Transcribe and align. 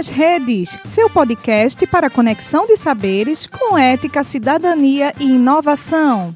nas 0.00 0.08
Redes, 0.08 0.78
seu 0.86 1.10
podcast 1.10 1.86
para 1.86 2.08
conexão 2.08 2.66
de 2.66 2.74
saberes 2.74 3.46
com 3.46 3.76
ética, 3.76 4.24
cidadania 4.24 5.12
e 5.20 5.24
inovação. 5.24 6.34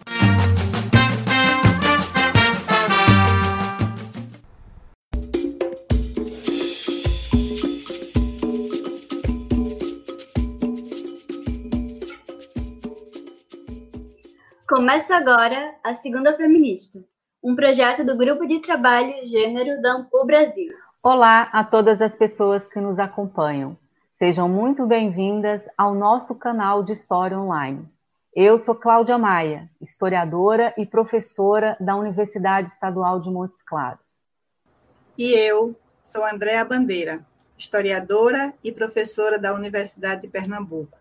Começa 14.68 15.16
agora 15.16 15.74
a 15.82 15.94
Segunda 15.94 16.36
Feminista, 16.36 16.98
um 17.42 17.56
projeto 17.56 18.04
do 18.04 18.14
Grupo 18.14 18.46
de 18.46 18.60
Trabalho 18.60 19.24
Gênero 19.24 19.80
da 19.80 19.94
Ampul 19.94 20.26
Brasil. 20.26 20.83
Olá 21.06 21.50
a 21.52 21.62
todas 21.62 22.00
as 22.00 22.16
pessoas 22.16 22.66
que 22.66 22.80
nos 22.80 22.98
acompanham. 22.98 23.76
Sejam 24.10 24.48
muito 24.48 24.86
bem-vindas 24.86 25.68
ao 25.76 25.94
nosso 25.94 26.34
canal 26.34 26.82
de 26.82 26.92
História 26.92 27.38
Online. 27.38 27.86
Eu 28.34 28.58
sou 28.58 28.74
Cláudia 28.74 29.18
Maia, 29.18 29.68
historiadora 29.78 30.72
e 30.78 30.86
professora 30.86 31.76
da 31.78 31.94
Universidade 31.94 32.70
Estadual 32.70 33.20
de 33.20 33.28
Montes 33.28 33.60
Claros. 33.60 34.22
E 35.18 35.30
eu 35.34 35.76
sou 36.02 36.24
Andréa 36.24 36.64
Bandeira, 36.64 37.20
historiadora 37.58 38.54
e 38.64 38.72
professora 38.72 39.38
da 39.38 39.52
Universidade 39.52 40.22
de 40.22 40.28
Pernambuco. 40.28 40.96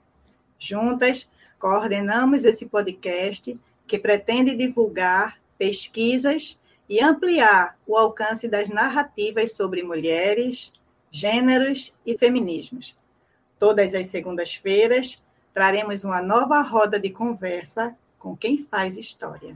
Juntas, 0.60 1.30
coordenamos 1.58 2.44
esse 2.44 2.66
podcast 2.66 3.58
que 3.88 3.98
pretende 3.98 4.54
divulgar 4.54 5.38
pesquisas 5.58 6.60
e 6.90 7.02
ampliar 7.02 7.76
o 7.88 7.98
alcance 7.98 8.48
das 8.48 8.70
narrativas 8.70 9.54
sobre 9.54 9.84
mulheres, 9.84 10.74
gêneros 11.12 11.94
e 12.06 12.18
feminismos. 12.18 12.96
Todas 13.60 13.94
as 13.94 14.08
segundas-feiras 14.08 15.22
traremos 15.54 16.04
uma 16.04 16.22
nova 16.22 16.62
roda 16.62 17.00
de 17.00 17.10
conversa 17.10 17.96
com 18.20 18.36
quem 18.36 18.66
faz 18.70 18.98
história. 18.98 19.56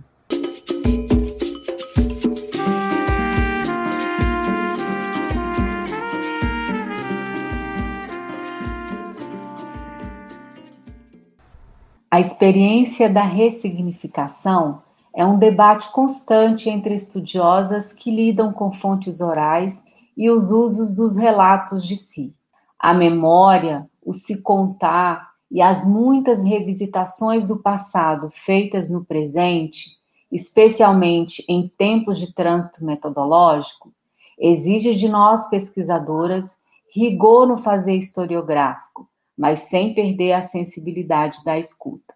A 12.10 12.20
experiência 12.20 13.10
da 13.10 13.24
ressignificação 13.24 14.82
é 15.18 15.26
um 15.26 15.36
debate 15.36 15.92
constante 15.92 16.70
entre 16.70 16.94
estudiosas 16.94 17.92
que 17.92 18.12
lidam 18.12 18.54
com 18.54 18.72
fontes 18.72 19.20
orais 19.20 19.84
e 20.16 20.30
os 20.30 20.52
usos 20.52 20.94
dos 20.94 21.16
relatos 21.16 21.88
de 21.88 21.98
si. 21.98 22.36
A 22.78 22.94
memória, 22.94 23.90
o 24.06 24.14
se 24.14 24.40
contar 24.44 25.32
e 25.50 25.60
as 25.60 25.84
muitas 25.88 26.44
revisitações 26.44 27.48
do 27.48 27.58
passado 27.58 28.30
feitas 28.30 28.92
no 28.92 29.04
presente, 29.04 29.98
especialmente 30.32 31.44
em 31.50 31.68
tempos 31.68 32.20
de 32.20 32.32
trânsito 32.32 32.86
metodológico, 32.86 33.92
exige 34.38 34.94
de 34.94 35.10
nós 35.10 35.50
pesquisadoras 35.50 36.60
rigor 36.94 37.48
no 37.48 37.58
fazer 37.58 37.96
historiográfico, 37.96 39.10
mas 39.36 39.62
sem 39.62 39.96
perder 39.96 40.34
a 40.34 40.44
sensibilidade 40.44 41.44
da 41.44 41.58
escuta. 41.58 42.14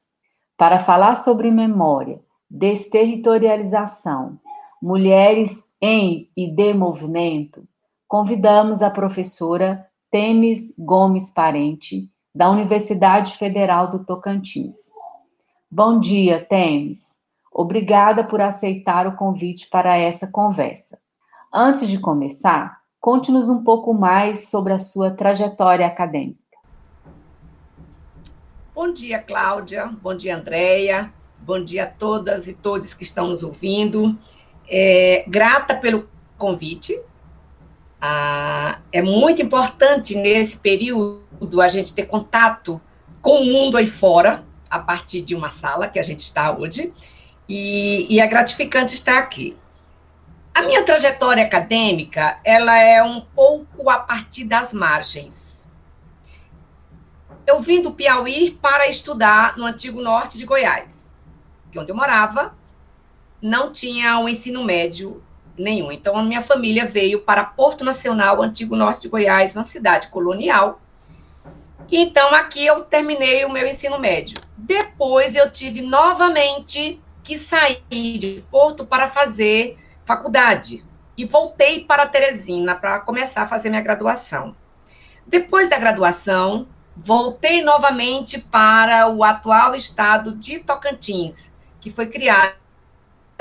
Para 0.55 0.77
falar 0.77 1.16
sobre 1.16 1.49
memória, 1.49 2.22
Desterritorialização, 2.53 4.38
Mulheres 4.81 5.63
em 5.81 6.29
e 6.35 6.51
de 6.51 6.73
Movimento, 6.73 7.66
convidamos 8.06 8.81
a 8.81 8.89
professora 8.89 9.88
Temes 10.12 10.73
Gomes 10.78 11.29
Parente, 11.29 12.09
da 12.35 12.50
Universidade 12.50 13.38
Federal 13.38 13.90
do 13.90 14.03
Tocantins. 14.03 14.78
Bom 15.72 15.97
dia, 15.97 16.44
Temes. 16.44 17.16
Obrigada 17.53 18.22
por 18.22 18.41
aceitar 18.41 19.07
o 19.07 19.16
convite 19.16 19.69
para 19.69 19.97
essa 19.97 20.28
conversa. 20.28 21.00
Antes 21.53 21.88
de 21.88 22.00
começar, 22.00 22.81
conte-nos 23.00 23.47
um 23.47 23.63
pouco 23.63 23.94
mais 23.94 24.50
sobre 24.50 24.73
a 24.73 24.79
sua 24.79 25.09
trajetória 25.09 25.88
acadêmica. 25.88 26.41
Bom 28.75 28.91
dia, 28.91 29.19
Cláudia. 29.19 29.88
Bom 30.01 30.13
dia, 30.13 30.35
Andréia. 30.35 31.21
Bom 31.44 31.63
dia 31.63 31.85
a 31.85 31.88
todas 31.88 32.47
e 32.47 32.53
todos 32.53 32.94
que 32.94 33.03
estão 33.03 33.25
nos 33.25 33.44
ouvindo. 33.44 34.16
É, 34.69 35.25
grata 35.28 35.74
pelo 35.74 36.07
convite. 36.38 36.96
Ah, 38.00 38.78
é 38.91 39.02
muito 39.02 39.41
importante 39.41 40.16
nesse 40.16 40.57
período 40.57 41.59
a 41.59 41.68
gente 41.68 41.94
ter 41.94 42.06
contato 42.06 42.79
com 43.24 43.41
o 43.41 43.46
mundo 43.46 43.75
aí 43.75 43.88
fora, 43.88 44.44
a 44.69 44.78
partir 44.78 45.24
de 45.24 45.34
uma 45.34 45.50
sala 45.50 45.88
que 45.88 45.97
a 45.97 46.03
gente 46.03 46.19
está 46.19 46.56
hoje, 46.56 46.94
e, 47.50 48.06
e 48.08 48.19
é 48.19 48.28
gratificante 48.28 48.94
estar 48.94 49.18
aqui. 49.18 49.58
A 50.53 50.62
minha 50.62 50.84
trajetória 50.84 51.44
acadêmica, 51.44 52.40
ela 52.46 52.78
é 52.78 53.02
um 53.02 53.19
pouco 53.19 53.90
a 53.90 53.97
partir 53.97 54.44
das 54.44 54.73
margens. 54.73 55.68
Eu 57.47 57.59
vim 57.59 57.81
do 57.81 57.91
Piauí 57.91 58.52
para 58.62 58.88
estudar 58.88 59.58
no 59.58 59.66
antigo 59.66 60.02
norte 60.02 60.38
de 60.38 60.46
Goiás 60.46 61.10
que 61.72 61.80
onde 61.80 61.92
eu 61.92 61.96
morava, 61.96 62.54
não 63.42 63.72
tinha 63.72 64.20
o 64.20 64.24
um 64.24 64.30
ensino 64.30 64.64
médio 64.64 65.24
nenhum. 65.58 65.92
Então, 65.92 66.18
a 66.18 66.24
minha 66.24 66.42
família 66.42 66.86
veio 66.86 67.22
para 67.22 67.44
Porto 67.44 67.84
Nacional, 67.84 68.42
antigo 68.42 68.76
norte 68.76 69.02
de 69.02 69.09
Goiás, 69.09 69.56
uma 69.56 69.64
cidade 69.64 70.08
colonial. 70.09 70.82
Então, 71.92 72.34
aqui 72.36 72.66
eu 72.66 72.84
terminei 72.84 73.44
o 73.46 73.52
meu 73.52 73.68
ensino 73.68 74.00
médio. 74.00 74.40
Depois, 74.58 75.36
eu 75.36 75.52
tive 75.52 75.82
novamente 75.82 77.02
que 77.24 77.38
sair 77.38 77.82
de 77.90 78.44
Porto 78.50 78.86
para 78.86 79.08
fazer 79.08 79.78
faculdade. 80.06 80.84
E 81.18 81.26
voltei 81.26 81.84
para 81.84 82.06
Teresina 82.06 82.76
para 82.76 83.00
começar 83.00 83.44
a 83.44 83.48
fazer 83.48 83.70
minha 83.70 83.82
graduação. 83.82 84.56
Depois 85.28 85.70
da 85.70 85.78
graduação, 85.78 86.68
voltei 86.96 87.62
novamente 87.62 88.40
para 88.40 89.08
o 89.08 89.24
atual 89.24 89.76
estado 89.76 90.34
de 90.34 90.59
Tocantins, 90.59 91.50
que 91.81 91.90
foi 91.90 92.06
criada 92.06 92.56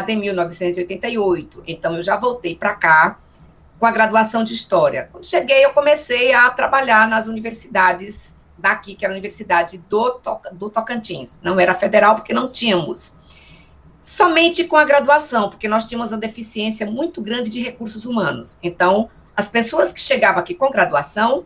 em 0.09 0.17
1988. 0.17 1.63
Então, 1.67 1.95
eu 1.95 2.03
já 2.03 2.17
voltei 2.17 2.57
para 2.57 2.75
cá 2.75 3.19
com 3.79 3.87
a 3.87 3.91
graduação 3.91 4.43
de 4.43 4.55
História. 4.55 5.09
Quando 5.13 5.25
cheguei, 5.25 5.65
eu 5.65 5.71
comecei 5.71 6.33
a 6.33 6.51
trabalhar 6.51 7.07
nas 7.07 7.29
universidades 7.29 8.33
daqui, 8.59 8.95
que 8.95 9.05
era 9.05 9.13
a 9.13 9.17
Universidade 9.17 9.79
do, 9.89 10.21
do 10.53 10.69
Tocantins. 10.69 11.39
Não 11.43 11.59
era 11.61 11.75
federal, 11.75 12.15
porque 12.15 12.35
não 12.35 12.51
tínhamos. 12.51 13.13
Somente 14.03 14.65
com 14.65 14.77
a 14.77 14.85
graduação, 14.85 15.51
porque 15.51 15.69
nós 15.69 15.85
tínhamos 15.85 16.11
uma 16.11 16.19
deficiência 16.19 16.91
muito 16.91 17.21
grande 17.21 17.51
de 17.51 17.61
recursos 17.61 18.05
humanos. 18.05 18.59
Então, 18.63 19.11
as 19.37 19.49
pessoas 19.49 19.93
que 19.93 20.01
chegavam 20.01 20.41
aqui 20.41 20.55
com 20.55 20.71
graduação 20.71 21.45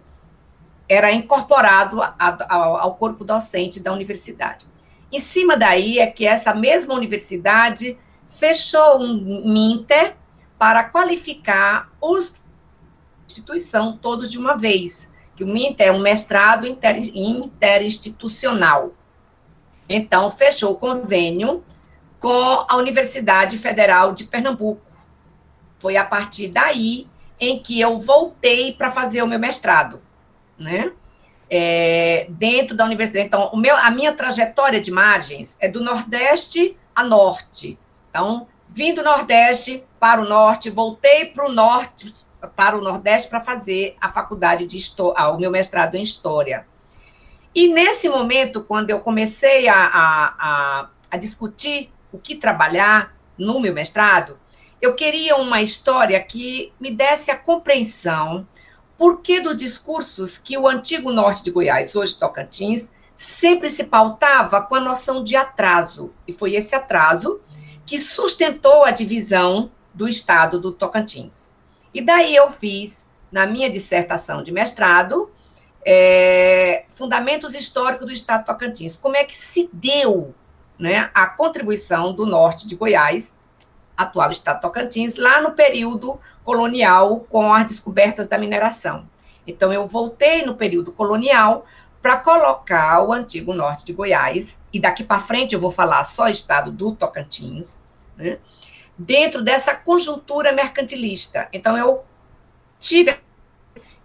era 0.88 1.12
incorporado 1.12 2.00
ao, 2.49 2.77
ao 2.77 2.94
corpo 2.97 3.25
docente 3.25 3.81
da 3.81 3.93
universidade. 3.93 4.66
Em 5.14 5.20
cima 5.20 5.56
daí 5.56 6.00
é 6.00 6.08
que 6.08 6.26
essa 6.26 6.52
mesma 6.52 6.92
universidade 6.92 7.97
fechou 8.26 9.00
um 9.00 9.48
Minter 9.48 10.16
para 10.58 10.82
qualificar 10.82 11.88
os 12.00 12.34
instituição 13.28 13.97
todos 13.97 14.28
de 14.28 14.36
uma 14.36 14.56
vez, 14.56 15.08
que 15.36 15.44
o 15.44 15.47
Minter 15.47 15.86
é 15.86 15.92
um 15.92 16.00
mestrado 16.00 16.66
inter, 16.66 16.97
interinstitucional. 17.16 18.92
Então, 19.89 20.28
fechou 20.28 20.72
o 20.72 20.78
convênio 20.78 21.62
com 22.18 22.66
a 22.68 22.74
Universidade 22.74 23.56
Federal 23.56 24.12
de 24.12 24.24
Pernambuco. 24.24 24.83
Foi 25.78 25.97
a 25.97 26.04
partir 26.04 26.48
daí 26.48 27.06
em 27.39 27.60
que 27.60 27.80
eu 27.80 28.00
voltei 28.00 28.72
para 28.72 28.91
fazer 28.91 29.22
o 29.22 29.28
meu 29.28 29.39
mestrado, 29.39 30.03
né? 30.59 30.91
É, 31.50 32.26
dentro 32.28 32.76
da 32.76 32.84
universidade. 32.84 33.26
Então, 33.26 33.50
o 33.52 33.56
meu, 33.56 33.76
a 33.76 33.91
minha 33.91 34.12
trajetória 34.12 34.80
de 34.80 34.91
margens 34.91 35.56
é 35.60 35.68
do 35.68 35.82
Nordeste 35.82 36.76
a 36.94 37.02
Norte. 37.02 37.78
Então, 38.10 38.46
vim 38.66 38.94
do 38.94 39.02
Nordeste 39.02 39.84
para 39.98 40.20
o 40.20 40.24
Norte, 40.24 40.70
voltei 40.70 41.26
para 41.26 41.46
o 41.46 41.52
Norte, 41.52 42.12
para 42.54 42.76
o 42.76 42.80
Nordeste 42.80 43.28
para 43.28 43.41
fazer 43.41 43.96
a 44.00 44.08
faculdade 44.08 44.66
de 44.66 44.76
História, 44.76 45.28
o 45.28 45.38
meu 45.38 45.50
mestrado 45.50 45.94
em 45.94 46.02
História. 46.02 46.66
E 47.54 47.68
nesse 47.68 48.08
momento, 48.08 48.62
quando 48.62 48.91
eu 48.91 49.00
comecei 49.00 49.68
a, 49.68 49.76
a, 49.76 50.34
a, 50.38 50.88
a 51.10 51.16
discutir 51.16 51.91
o 52.12 52.18
que 52.18 52.34
trabalhar 52.34 53.14
no 53.38 53.60
meu 53.60 53.72
mestrado, 53.72 54.38
eu 54.80 54.94
queria 54.94 55.36
uma 55.36 55.62
história 55.62 56.20
que 56.20 56.72
me 56.78 56.91
desse 56.91 57.30
a 57.30 57.38
compreensão 57.38 58.46
por 59.04 59.21
que 59.21 59.39
dos 59.39 59.54
discursos 59.54 60.39
que 60.39 60.56
o 60.56 60.66
antigo 60.66 61.12
norte 61.12 61.45
de 61.45 61.51
Goiás, 61.51 61.95
hoje 61.95 62.16
Tocantins, 62.16 62.91
sempre 63.15 63.68
se 63.68 63.84
pautava 63.84 64.62
com 64.62 64.77
a 64.77 64.80
noção 64.80 65.22
de 65.22 65.36
atraso. 65.36 66.10
E 66.27 66.33
foi 66.33 66.54
esse 66.54 66.74
atraso 66.74 67.39
que 67.84 67.98
sustentou 67.98 68.83
a 68.83 68.91
divisão 68.91 69.71
do 69.92 70.09
estado 70.09 70.59
do 70.59 70.72
Tocantins. 70.72 71.53
E 71.92 72.01
daí 72.01 72.34
eu 72.34 72.48
fiz, 72.48 73.04
na 73.30 73.47
minha 73.47 73.68
dissertação 73.68 74.42
de 74.42 74.51
mestrado, 74.51 75.30
é, 75.84 76.86
Fundamentos 76.89 77.54
Históricos 77.54 78.06
do 78.06 78.12
Estado 78.15 78.41
de 78.41 78.47
Tocantins. 78.47 78.97
Como 78.97 79.18
é 79.18 79.24
que 79.24 79.36
se 79.36 79.68
deu 79.71 80.34
né, 80.78 81.10
a 81.12 81.27
contribuição 81.27 82.10
do 82.15 82.24
norte 82.24 82.66
de 82.66 82.74
Goiás, 82.74 83.34
atual 83.96 84.30
Estado 84.30 84.60
Tocantins, 84.60 85.16
lá 85.16 85.41
no 85.41 85.52
período 85.52 86.20
colonial, 86.42 87.20
com 87.28 87.52
as 87.52 87.64
descobertas 87.64 88.26
da 88.26 88.38
mineração. 88.38 89.08
Então, 89.46 89.72
eu 89.72 89.86
voltei 89.86 90.44
no 90.44 90.54
período 90.54 90.92
colonial 90.92 91.64
para 92.02 92.16
colocar 92.18 93.02
o 93.02 93.12
antigo 93.12 93.54
norte 93.54 93.84
de 93.84 93.92
Goiás, 93.92 94.60
e 94.72 94.78
daqui 94.78 95.02
para 95.02 95.20
frente 95.20 95.54
eu 95.54 95.60
vou 95.60 95.70
falar 95.70 96.04
só 96.04 96.28
Estado 96.28 96.70
do 96.70 96.94
Tocantins, 96.94 97.78
né, 98.16 98.38
dentro 98.96 99.42
dessa 99.42 99.74
conjuntura 99.74 100.52
mercantilista. 100.52 101.48
Então, 101.52 101.78
eu 101.78 102.04
tive 102.78 103.18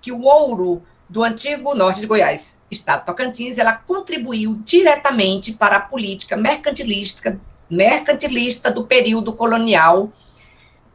que 0.02 0.12
o 0.12 0.24
ouro 0.24 0.82
do 1.10 1.24
antigo 1.24 1.76
norte 1.76 2.00
de 2.00 2.08
Goiás, 2.08 2.58
Estado 2.70 3.04
Tocantins, 3.04 3.58
ela 3.58 3.74
contribuiu 3.74 4.62
diretamente 4.64 5.54
para 5.54 5.78
a 5.78 5.82
política 5.82 6.38
mercantilística, 6.38 7.40
mercantilista 7.70 8.72
do 8.72 8.86
período 8.86 9.34
colonial 9.34 10.12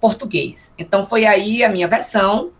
português. 0.01 0.73
Então, 0.77 1.05
foi 1.05 1.25
aí 1.25 1.63
a 1.65 1.69
minha 1.69 1.89
versão 1.89 2.53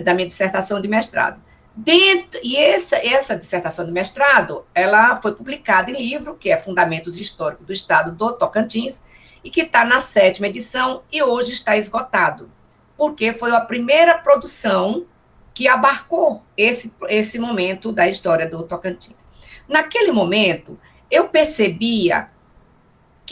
da 0.00 0.14
minha 0.14 0.28
dissertação 0.28 0.80
de 0.80 0.88
mestrado. 0.88 1.40
Dentro, 1.74 2.38
e 2.42 2.56
essa, 2.56 2.96
essa 2.96 3.36
dissertação 3.36 3.84
de 3.84 3.92
mestrado, 3.92 4.64
ela 4.74 5.16
foi 5.20 5.34
publicada 5.34 5.90
em 5.90 5.96
livro, 5.96 6.36
que 6.36 6.50
é 6.50 6.58
Fundamentos 6.58 7.18
Históricos 7.18 7.66
do 7.66 7.72
Estado 7.72 8.12
do 8.12 8.32
Tocantins, 8.32 9.00
e 9.42 9.50
que 9.50 9.62
está 9.62 9.84
na 9.84 10.00
sétima 10.00 10.46
edição 10.46 11.02
e 11.10 11.22
hoje 11.22 11.52
está 11.52 11.76
esgotado, 11.76 12.50
porque 12.96 13.32
foi 13.32 13.52
a 13.52 13.60
primeira 13.60 14.18
produção 14.18 15.06
que 15.54 15.66
abarcou 15.66 16.42
esse, 16.56 16.94
esse 17.08 17.38
momento 17.38 17.90
da 17.90 18.08
história 18.08 18.48
do 18.48 18.62
Tocantins. 18.62 19.26
Naquele 19.66 20.12
momento, 20.12 20.78
eu 21.10 21.28
percebia 21.28 22.28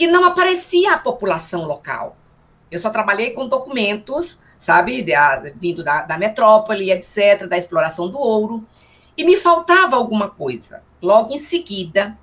que 0.01 0.07
não 0.07 0.25
aparecia 0.25 0.93
a 0.93 0.97
população 0.97 1.63
local. 1.63 2.17
Eu 2.71 2.79
só 2.79 2.89
trabalhei 2.89 3.33
com 3.33 3.47
documentos, 3.47 4.39
sabe, 4.57 5.03
de, 5.03 5.13
a, 5.13 5.51
vindo 5.55 5.83
da, 5.83 6.01
da 6.01 6.17
metrópole, 6.17 6.89
etc., 6.89 7.45
da 7.47 7.55
exploração 7.55 8.09
do 8.09 8.17
ouro, 8.17 8.65
e 9.15 9.23
me 9.23 9.37
faltava 9.37 9.95
alguma 9.95 10.27
coisa. 10.27 10.81
Logo 10.99 11.31
em 11.31 11.37
seguida, 11.37 12.17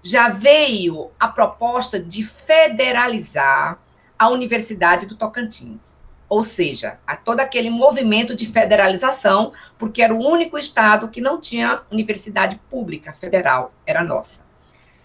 já 0.00 0.28
veio 0.28 1.10
a 1.18 1.26
proposta 1.26 1.98
de 1.98 2.22
federalizar 2.22 3.80
a 4.16 4.28
Universidade 4.28 5.06
do 5.06 5.16
Tocantins 5.16 6.00
ou 6.28 6.42
seja, 6.42 6.98
a 7.06 7.14
todo 7.14 7.40
aquele 7.40 7.68
movimento 7.68 8.34
de 8.34 8.46
federalização, 8.46 9.52
porque 9.76 10.00
era 10.00 10.14
o 10.14 10.18
único 10.18 10.56
estado 10.56 11.08
que 11.08 11.20
não 11.20 11.38
tinha 11.38 11.82
universidade 11.90 12.58
pública 12.70 13.12
federal, 13.12 13.70
era 13.84 14.02
nossa, 14.02 14.40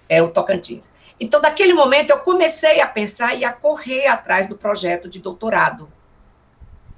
é 0.08 0.22
o 0.22 0.30
Tocantins. 0.30 0.90
Então, 1.19 1.42
daquele 1.42 1.74
momento, 1.74 2.12
eu 2.12 2.19
comecei 2.19 2.80
a 2.80 2.88
pensar 2.88 3.36
e 3.36 3.44
a 3.44 3.52
correr 3.52 4.08
atrás 4.08 4.48
do 4.48 4.58
projeto 4.58 5.10
de 5.10 5.19
doutorado, 5.19 5.92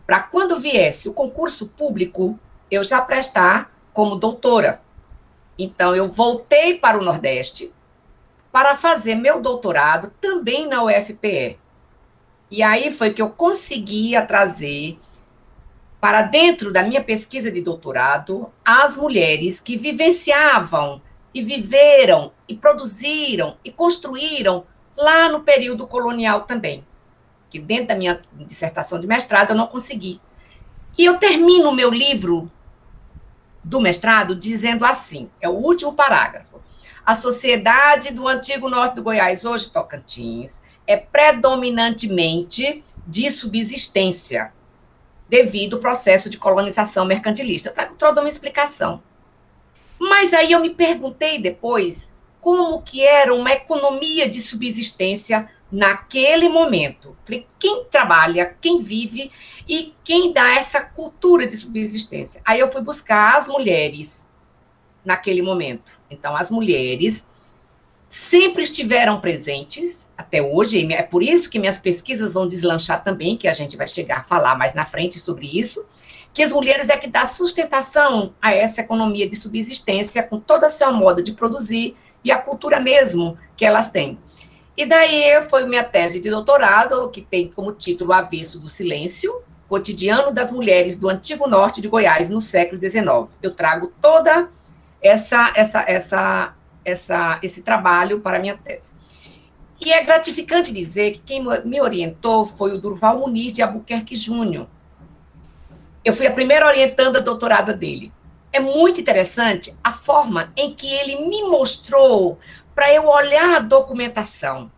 para 0.05 0.19
quando 0.19 0.59
viesse 0.59 1.07
o 1.07 1.13
concurso 1.13 1.67
público, 1.67 2.37
eu 2.69 2.83
já 2.83 3.01
prestar 3.01 3.71
como 3.93 4.15
doutora. 4.15 4.81
Então, 5.57 5.95
eu 5.95 6.11
voltei 6.11 6.77
para 6.77 6.97
o 6.97 7.03
Nordeste 7.03 7.73
para 8.51 8.75
fazer 8.75 9.15
meu 9.15 9.41
doutorado 9.41 10.11
também 10.19 10.67
na 10.67 10.83
UFPE. 10.83 11.59
E 12.51 12.63
aí 12.63 12.91
foi 12.91 13.13
que 13.13 13.21
eu 13.21 13.29
conseguia 13.29 14.25
trazer 14.25 14.97
para 16.01 16.23
dentro 16.23 16.71
da 16.71 16.81
minha 16.81 17.03
pesquisa 17.03 17.51
de 17.51 17.61
doutorado 17.61 18.51
as 18.65 18.95
mulheres 18.95 19.59
que 19.59 19.77
vivenciavam 19.77 21.01
e 21.33 21.41
viveram 21.41 22.31
e 22.49 22.55
produziram 22.55 23.55
e 23.63 23.71
construíram 23.71 24.65
lá 24.97 25.29
no 25.29 25.41
período 25.41 25.85
colonial 25.87 26.41
também. 26.41 26.83
Que 27.49 27.59
dentro 27.59 27.87
da 27.87 27.95
minha 27.95 28.19
dissertação 28.33 28.99
de 28.99 29.07
mestrado 29.07 29.51
eu 29.51 29.55
não 29.55 29.67
consegui. 29.67 30.19
E 30.97 31.05
eu 31.05 31.17
termino 31.17 31.69
o 31.69 31.75
meu 31.75 31.91
livro 31.91 32.51
do 33.63 33.79
mestrado 33.79 34.35
dizendo 34.35 34.83
assim: 34.83 35.29
é 35.39 35.47
o 35.47 35.53
último 35.53 35.93
parágrafo. 35.93 36.59
A 37.05 37.15
sociedade 37.15 38.11
do 38.11 38.27
antigo 38.27 38.67
norte 38.67 38.95
do 38.95 39.03
Goiás, 39.03 39.45
hoje 39.45 39.71
Tocantins, 39.71 40.61
é 40.85 40.97
predominantemente 40.97 42.83
de 43.07 43.31
subsistência, 43.31 44.51
devido 45.27 45.75
ao 45.75 45.79
processo 45.79 46.29
de 46.29 46.37
colonização 46.37 47.05
mercantilista. 47.05 47.69
Eu 47.69 47.73
trago 47.73 47.95
toda 47.95 48.21
uma 48.21 48.29
explicação. 48.29 49.01
Mas 49.99 50.33
aí 50.33 50.51
eu 50.51 50.59
me 50.59 50.69
perguntei 50.69 51.39
depois 51.39 52.11
como 52.39 52.81
que 52.81 53.03
era 53.03 53.33
uma 53.33 53.51
economia 53.51 54.27
de 54.27 54.41
subsistência 54.41 55.49
naquele 55.71 56.49
momento. 56.49 57.15
Quem 57.59 57.85
trabalha, 57.85 58.57
quem 58.59 58.79
vive 58.79 59.31
e 59.67 59.93
quem 60.03 60.33
dá 60.33 60.55
essa 60.55 60.81
cultura 60.81 61.45
de 61.45 61.55
subsistência? 61.55 62.41
Aí 62.43 62.59
eu 62.59 62.71
fui 62.71 62.81
buscar 62.81 63.35
as 63.35 63.47
mulheres 63.47 64.27
naquele 65.05 65.41
momento. 65.41 65.99
Então, 66.09 66.35
as 66.35 66.49
mulheres 66.49 67.25
sempre 68.07 68.63
estiveram 68.63 69.21
presentes 69.21 70.07
até 70.17 70.41
hoje, 70.41 70.91
é 70.91 71.03
por 71.03 71.21
isso 71.21 71.49
que 71.49 71.59
minhas 71.59 71.77
pesquisas 71.77 72.33
vão 72.33 72.47
deslanchar 72.47 73.03
também, 73.03 73.37
que 73.37 73.47
a 73.47 73.53
gente 73.53 73.77
vai 73.77 73.87
chegar 73.87 74.17
a 74.17 74.23
falar 74.23 74.57
mais 74.57 74.73
na 74.73 74.83
frente 74.83 75.19
sobre 75.19 75.47
isso, 75.47 75.85
que 76.33 76.41
as 76.41 76.51
mulheres 76.51 76.89
é 76.89 76.97
que 76.97 77.07
dá 77.07 77.25
sustentação 77.25 78.33
a 78.41 78.53
essa 78.53 78.81
economia 78.81 79.29
de 79.29 79.35
subsistência 79.35 80.23
com 80.23 80.39
toda 80.39 80.65
a 80.65 80.69
sua 80.69 80.91
moda 80.91 81.21
de 81.21 81.33
produzir 81.33 81.95
e 82.23 82.31
a 82.31 82.37
cultura 82.37 82.79
mesmo 82.79 83.37
que 83.55 83.65
elas 83.65 83.91
têm. 83.91 84.19
E 84.75 84.85
daí 84.85 85.41
foi 85.49 85.65
minha 85.65 85.83
tese 85.83 86.21
de 86.21 86.29
doutorado, 86.29 87.09
que 87.09 87.21
tem 87.21 87.49
como 87.49 87.71
título 87.71 88.13
Avesso 88.13 88.59
do 88.59 88.69
Silêncio, 88.69 89.41
Cotidiano 89.67 90.31
das 90.31 90.51
Mulheres 90.51 90.95
do 90.95 91.09
Antigo 91.09 91.47
Norte 91.47 91.81
de 91.81 91.87
Goiás 91.87 92.29
no 92.29 92.39
século 92.39 92.81
XIX. 92.81 93.35
Eu 93.41 93.53
trago 93.53 93.91
toda 94.01 94.49
essa 95.01 95.51
essa 95.55 95.83
essa 95.87 96.55
essa, 96.83 97.39
esse 97.43 97.61
trabalho 97.61 98.19
para 98.19 98.39
minha 98.39 98.57
tese. 98.57 98.93
E 99.79 99.93
é 99.93 100.03
gratificante 100.03 100.73
dizer 100.73 101.11
que 101.13 101.19
quem 101.19 101.45
me 101.63 101.81
orientou 101.81 102.45
foi 102.45 102.73
o 102.73 102.81
Durval 102.81 103.19
Muniz 103.19 103.53
de 103.53 103.61
Albuquerque 103.61 104.15
Júnior. 104.15 104.67
Eu 106.03 106.11
fui 106.11 106.27
a 106.27 106.31
primeira 106.31 106.65
orientanda 106.65 107.21
doutorada 107.21 107.73
dele. 107.73 108.11
É 108.51 108.59
muito 108.59 108.99
interessante 108.99 109.75
a 109.83 109.91
forma 109.91 110.51
em 110.57 110.73
que 110.73 110.91
ele 110.91 111.27
me 111.27 111.43
mostrou 111.43 112.39
para 112.73 112.93
eu 112.93 113.07
olhar 113.07 113.57
a 113.57 113.59
documentação. 113.59 114.71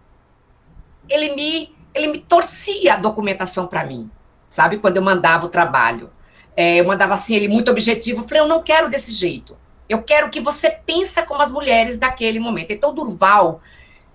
Ele 1.08 1.36
me, 1.36 1.76
ele 1.94 2.08
me 2.08 2.20
torcia 2.20 2.96
a 2.96 2.98
documentação 2.98 3.68
para 3.68 3.86
mim, 3.86 4.10
sabe? 4.50 4.78
Quando 4.78 4.98
eu 4.98 5.04
mandava 5.04 5.46
o 5.46 5.50
trabalho. 5.50 6.12
É, 6.56 6.80
eu 6.80 6.86
mandava 6.86 7.14
assim, 7.14 7.36
ele 7.36 7.48
muito 7.48 7.72
objetivo. 7.72 8.22
Eu 8.22 8.28
falei, 8.28 8.42
eu 8.42 8.48
não 8.48 8.62
quero 8.62 8.90
desse 8.90 9.14
jeito. 9.14 9.58
Eu 9.88 10.04
quero 10.04 10.30
que 10.30 10.40
você 10.40 10.70
pense 10.70 11.22
como 11.24 11.42
as 11.42 11.52
mulheres 11.52 11.98
daquele 11.98 12.40
momento. 12.40 12.72
Então, 12.72 12.94
Durval 12.94 13.62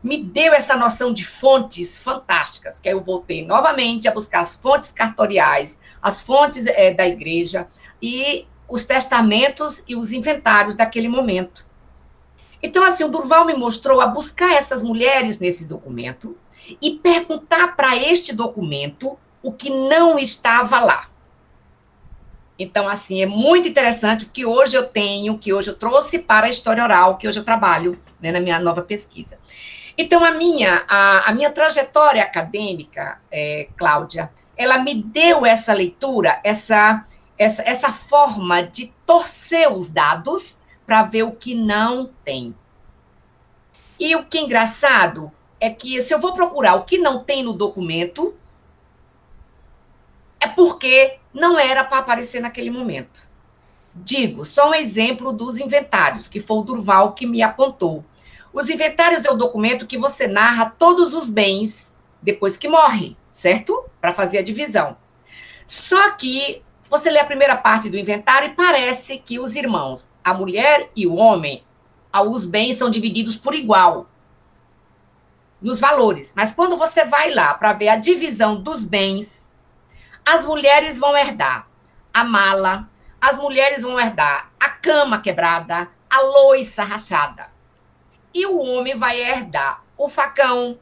me 0.03 0.23
deu 0.23 0.53
essa 0.53 0.77
noção 0.77 1.13
de 1.13 1.25
fontes 1.25 1.99
fantásticas, 1.99 2.79
que 2.79 2.89
aí 2.89 2.95
eu 2.95 3.03
voltei 3.03 3.45
novamente 3.45 4.07
a 4.07 4.13
buscar 4.13 4.41
as 4.41 4.55
fontes 4.55 4.93
cartoriais, 4.93 5.81
as 6.01 6.23
fontes 6.23 6.65
é, 6.67 6.95
da 6.95 7.07
igreja 7.07 7.67
e 8.01 8.47
os 8.69 8.85
testamentos 8.85 9.83
e 9.87 9.97
os 9.97 10.13
inventários 10.13 10.75
daquele 10.75 11.09
momento. 11.09 11.65
Então, 12.63 12.83
assim, 12.83 13.05
o 13.05 13.09
Durval 13.09 13.45
me 13.45 13.55
mostrou 13.55 14.01
a 14.01 14.07
buscar 14.07 14.55
essas 14.55 14.83
mulheres 14.83 15.39
nesse 15.39 15.67
documento 15.67 16.37
e 16.81 16.93
perguntar 16.93 17.77
para 17.77 17.97
este 17.97 18.35
documento 18.35 19.17
o 19.43 19.53
que 19.53 19.71
não 19.71 20.19
estava 20.19 20.81
lá. 20.81 21.09
Então, 22.59 22.89
assim, 22.89 23.23
é 23.23 23.27
muito 23.27 23.69
interessante 23.69 24.25
o 24.25 24.29
que 24.31 24.45
hoje 24.45 24.77
eu 24.77 24.87
tenho, 24.87 25.39
que 25.39 25.53
hoje 25.53 25.71
eu 25.71 25.77
trouxe 25.77 26.19
para 26.19 26.47
a 26.47 26.49
história 26.49 26.83
oral, 26.83 27.17
que 27.17 27.29
hoje 27.29 27.39
eu 27.39 27.45
trabalho 27.45 28.01
né, 28.21 28.33
na 28.33 28.41
minha 28.41 28.59
nova 28.59 28.83
pesquisa. 28.83 29.39
Então, 29.97 30.25
a 30.25 30.31
minha, 30.31 30.85
a, 30.89 31.31
a 31.31 31.35
minha 31.35 31.51
trajetória 31.51 32.23
acadêmica, 32.23 33.21
é, 33.31 33.69
Cláudia, 33.77 34.31
ela 34.57 34.79
me 34.79 34.95
deu 34.95 35.45
essa 35.45 35.73
leitura, 35.73 36.41
essa, 36.43 37.05
essa, 37.39 37.63
essa 37.63 37.93
forma 37.93 38.63
de 38.63 38.93
torcer 39.05 39.71
os 39.73 39.89
dados 39.89 40.59
para 40.87 41.03
ver 41.03 41.25
o 41.25 41.33
que 41.33 41.55
não 41.55 42.11
tem. 42.25 42.55
E 43.99 44.15
o 44.15 44.25
que 44.25 44.39
é 44.39 44.43
engraçado 44.43 45.33
é 45.61 45.71
que 45.71 46.01
se 46.03 46.13
eu 46.13 46.21
vou 46.21 46.33
procurar 46.33 46.75
o 46.75 46.85
que 46.85 46.99
não 46.99 47.25
tem 47.25 47.43
no 47.43 47.53
documento, 47.53 48.35
é 50.41 50.47
porque 50.47 51.19
não 51.33 51.59
era 51.59 51.83
para 51.83 51.99
aparecer 51.99 52.41
naquele 52.41 52.71
momento. 52.71 53.27
Digo, 53.95 54.45
só 54.45 54.71
um 54.71 54.75
exemplo 54.75 55.33
dos 55.33 55.59
inventários, 55.59 56.29
que 56.29 56.41
foi 56.41 56.59
o 56.59 56.63
Durval 56.63 57.15
que 57.15 57.27
me 57.27 57.43
apontou. 57.43 58.05
Os 58.53 58.69
inventários 58.69 59.25
é 59.25 59.31
o 59.31 59.37
documento 59.37 59.87
que 59.87 59.99
você 59.99 60.27
narra 60.27 60.71
todos 60.79 61.15
os 61.15 61.29
bens 61.29 61.97
depois 62.21 62.59
que 62.59 62.69
morre, 62.69 63.17
certo? 63.31 63.85
Para 64.01 64.13
fazer 64.13 64.39
a 64.39 64.43
divisão. 64.43 64.97
Só 65.67 66.11
que 66.13 66.63
você 66.89 67.11
lê 67.11 67.19
a 67.19 67.25
primeira 67.25 67.57
parte 67.57 67.89
do 67.89 67.97
inventário 67.97 68.51
e 68.51 68.55
parece 68.55 69.19
que 69.19 69.39
os 69.39 69.57
irmãos, 69.57 70.11
a 70.23 70.33
mulher 70.33 70.91
e 70.95 71.07
o 71.07 71.15
homem, 71.15 71.65
os 72.27 72.45
bens 72.45 72.77
são 72.77 72.89
divididos 72.89 73.37
por 73.37 73.55
igual 73.55 74.09
nos 75.61 75.81
valores. 75.81 76.33
Mas 76.37 76.53
quando 76.53 76.77
você 76.77 77.05
vai 77.05 77.33
lá 77.33 77.55
para 77.55 77.73
ver 77.73 77.89
a 77.89 77.97
divisão 77.97 78.61
dos 78.61 78.83
bens, 78.83 79.47
as 80.25 80.45
mulheres 80.45 80.99
vão 80.99 81.17
herdar 81.17 81.69
a 82.13 82.25
mala, 82.25 82.89
as 83.21 83.37
mulheres 83.37 83.83
vão 83.83 83.99
herdar 84.01 84.51
a 84.59 84.69
cama 84.71 85.21
quebrada, 85.21 85.91
a 86.09 86.21
loiça 86.23 86.83
rachada. 86.83 87.51
E 88.33 88.47
o 88.47 88.59
homem 88.59 88.95
vai 88.95 89.21
herdar 89.21 89.83
o 89.99 90.09
facão, 90.09 90.79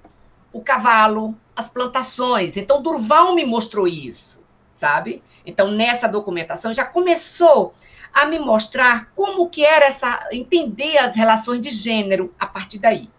o 0.53 0.63
cavalo, 0.63 1.37
as 1.57 1.69
plantações. 1.69 2.57
Então, 2.57 2.83
Durval 2.83 3.35
me 3.35 3.45
mostrou 3.45 3.87
isso, 3.87 4.43
sabe? 4.73 5.23
Então, 5.45 5.71
nessa 5.71 6.09
documentação 6.09 6.73
já 6.73 6.85
começou 6.85 7.75
a 8.13 8.27
me 8.27 8.39
mostrar 8.39 9.11
como 9.15 9.51
que 9.51 9.65
era 9.65 9.87
essa 9.87 10.29
entender 10.31 10.97
as 10.99 11.17
relações 11.17 11.61
de 11.61 11.71
gênero 11.71 12.33
a 12.39 12.47
partir 12.47 12.79
daí. 12.79 13.11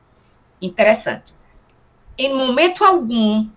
Interessante. 0.61 1.33
Em 2.17 2.33
momento 2.33 2.83
algum 2.83 3.47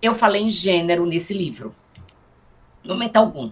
eu 0.00 0.14
falei 0.14 0.42
em 0.42 0.50
gênero 0.50 1.04
nesse 1.06 1.34
livro. 1.34 1.74
Momento 2.84 3.16
algum. 3.16 3.50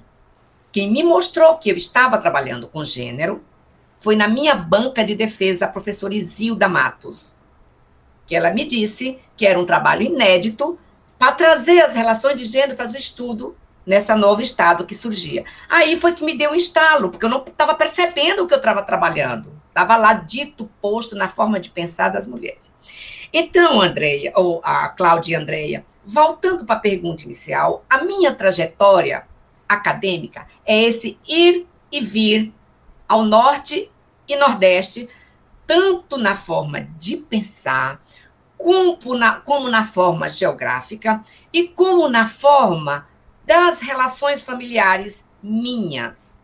Quem 0.71 0.91
me 0.91 1.03
mostrou 1.03 1.57
que 1.57 1.71
eu 1.71 1.77
estava 1.77 2.19
trabalhando 2.19 2.69
com 2.69 2.85
gênero 2.85 3.43
foi 3.99 4.17
na 4.17 4.29
minha 4.29 4.55
banca 4.55 5.05
de 5.05 5.15
defesa 5.15 5.65
a 5.65 5.69
professora 5.69 6.15
Isilda 6.15 6.69
Matos, 6.69 7.37
que 8.27 8.37
ela 8.37 8.51
me 8.53 8.65
disse 8.65 9.19
que 9.37 9.47
era 9.47 9.59
um 9.59 9.67
trabalho 9.67 10.03
inédito 10.03 10.79
para 11.19 11.33
trazer 11.33 11.81
as 11.81 11.95
relações 11.95 12.39
de 12.39 12.45
gênero 12.45 12.77
para 12.77 12.91
o 12.91 12.97
estudo 12.97 13.57
nessa 13.87 14.17
novo 14.17 14.41
estado 14.41 14.87
que 14.87 14.95
surgia. 14.95 15.45
Aí 15.69 15.97
foi 15.97 16.13
que 16.13 16.25
me 16.25 16.37
deu 16.37 16.53
um 16.53 16.55
estalo, 16.55 17.11
porque 17.11 17.25
eu 17.25 17.31
não 17.31 17.43
estava 17.45 17.75
percebendo 17.75 18.43
o 18.43 18.47
que 18.47 18.55
eu 18.55 18.59
estava 18.59 18.83
trabalhando. 18.83 19.53
Estava 19.69 19.97
lá 19.97 20.13
dito, 20.13 20.71
posto 20.81 21.17
na 21.17 21.29
forma 21.29 21.59
de 21.59 21.71
pensar 21.71 22.11
das 22.11 22.27
mulheres. 22.27 22.73
Então, 23.33 23.81
Andreia, 23.81 24.33
ou 24.37 24.61
a 24.63 24.89
Cláudia 24.89 25.33
e 25.33 25.41
Andreia, 25.41 25.87
voltando 26.05 26.65
para 26.65 26.77
a 26.77 26.81
pergunta 26.81 27.25
inicial, 27.25 27.85
a 27.89 28.05
minha 28.05 28.35
trajetória 28.35 29.27
acadêmica 29.69 30.47
é 30.67 30.83
esse 30.83 31.19
ir 31.27 31.67
e 31.91 32.01
vir 32.01 32.53
ao 33.09 33.25
norte 33.25 33.91
e 34.29 34.37
nordeste, 34.37 35.09
tanto 35.67 36.19
na 36.19 36.35
forma 36.35 36.89
de 36.99 37.17
pensar, 37.17 38.01
como 38.59 39.15
na, 39.17 39.35
como 39.41 39.69
na 39.69 39.85
forma 39.85 40.29
geográfica 40.29 41.23
e 41.53 41.67
como 41.69 42.09
na 42.09 42.29
forma 42.29 43.09
das 43.45 43.81
relações 43.81 44.43
familiares 44.43 45.27
minhas. 45.43 46.41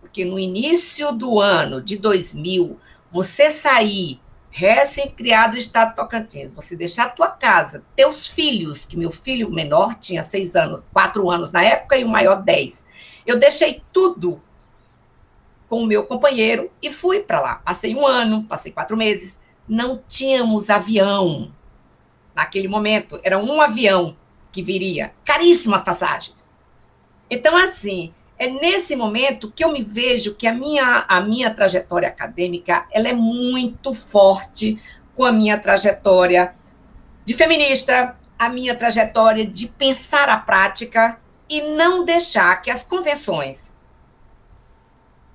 Porque 0.00 0.24
no 0.24 0.38
início 0.38 1.12
do 1.12 1.40
ano 1.40 1.80
de 1.80 1.96
2000, 1.96 2.78
você 3.10 3.50
sair 3.50 4.20
recém-criado 4.50 5.56
estado 5.56 5.90
de 5.90 5.96
Tocantins, 5.96 6.52
você 6.52 6.76
deixar 6.76 7.06
a 7.06 7.10
tua 7.10 7.28
casa, 7.28 7.84
teus 7.96 8.28
filhos, 8.28 8.84
que 8.84 8.96
meu 8.96 9.10
filho 9.10 9.50
menor 9.50 9.96
tinha 9.96 10.22
seis 10.22 10.54
anos, 10.54 10.88
quatro 10.92 11.28
anos 11.28 11.50
na 11.50 11.64
época 11.64 11.96
e 11.96 12.04
o 12.04 12.08
maior 12.08 12.40
dez. 12.40 12.86
Eu 13.26 13.38
deixei 13.38 13.82
tudo 13.92 14.40
com 15.68 15.82
o 15.82 15.86
meu 15.86 16.04
companheiro 16.04 16.70
e 16.80 16.88
fui 16.88 17.18
para 17.18 17.40
lá. 17.40 17.54
Passei 17.56 17.96
um 17.96 18.06
ano, 18.06 18.44
passei 18.44 18.70
quatro 18.70 18.96
meses. 18.96 19.40
Não 19.66 20.00
tínhamos 20.06 20.70
avião 20.70 21.52
naquele 22.32 22.68
momento. 22.68 23.18
Era 23.24 23.38
um 23.38 23.60
avião 23.60 24.16
que 24.54 24.62
viria, 24.62 25.12
caríssimas 25.24 25.82
passagens. 25.82 26.54
Então, 27.28 27.56
assim, 27.56 28.14
é 28.38 28.46
nesse 28.46 28.94
momento 28.94 29.50
que 29.50 29.64
eu 29.64 29.72
me 29.72 29.82
vejo 29.82 30.36
que 30.36 30.46
a 30.46 30.54
minha, 30.54 31.04
a 31.08 31.20
minha 31.20 31.52
trajetória 31.52 32.06
acadêmica 32.06 32.86
ela 32.92 33.08
é 33.08 33.12
muito 33.12 33.92
forte 33.92 34.80
com 35.16 35.24
a 35.24 35.32
minha 35.32 35.58
trajetória 35.58 36.54
de 37.24 37.34
feminista, 37.34 38.16
a 38.38 38.48
minha 38.48 38.76
trajetória 38.76 39.44
de 39.44 39.66
pensar 39.66 40.28
a 40.28 40.36
prática 40.36 41.18
e 41.48 41.60
não 41.60 42.04
deixar 42.04 42.62
que 42.62 42.70
as 42.70 42.84
convenções 42.84 43.74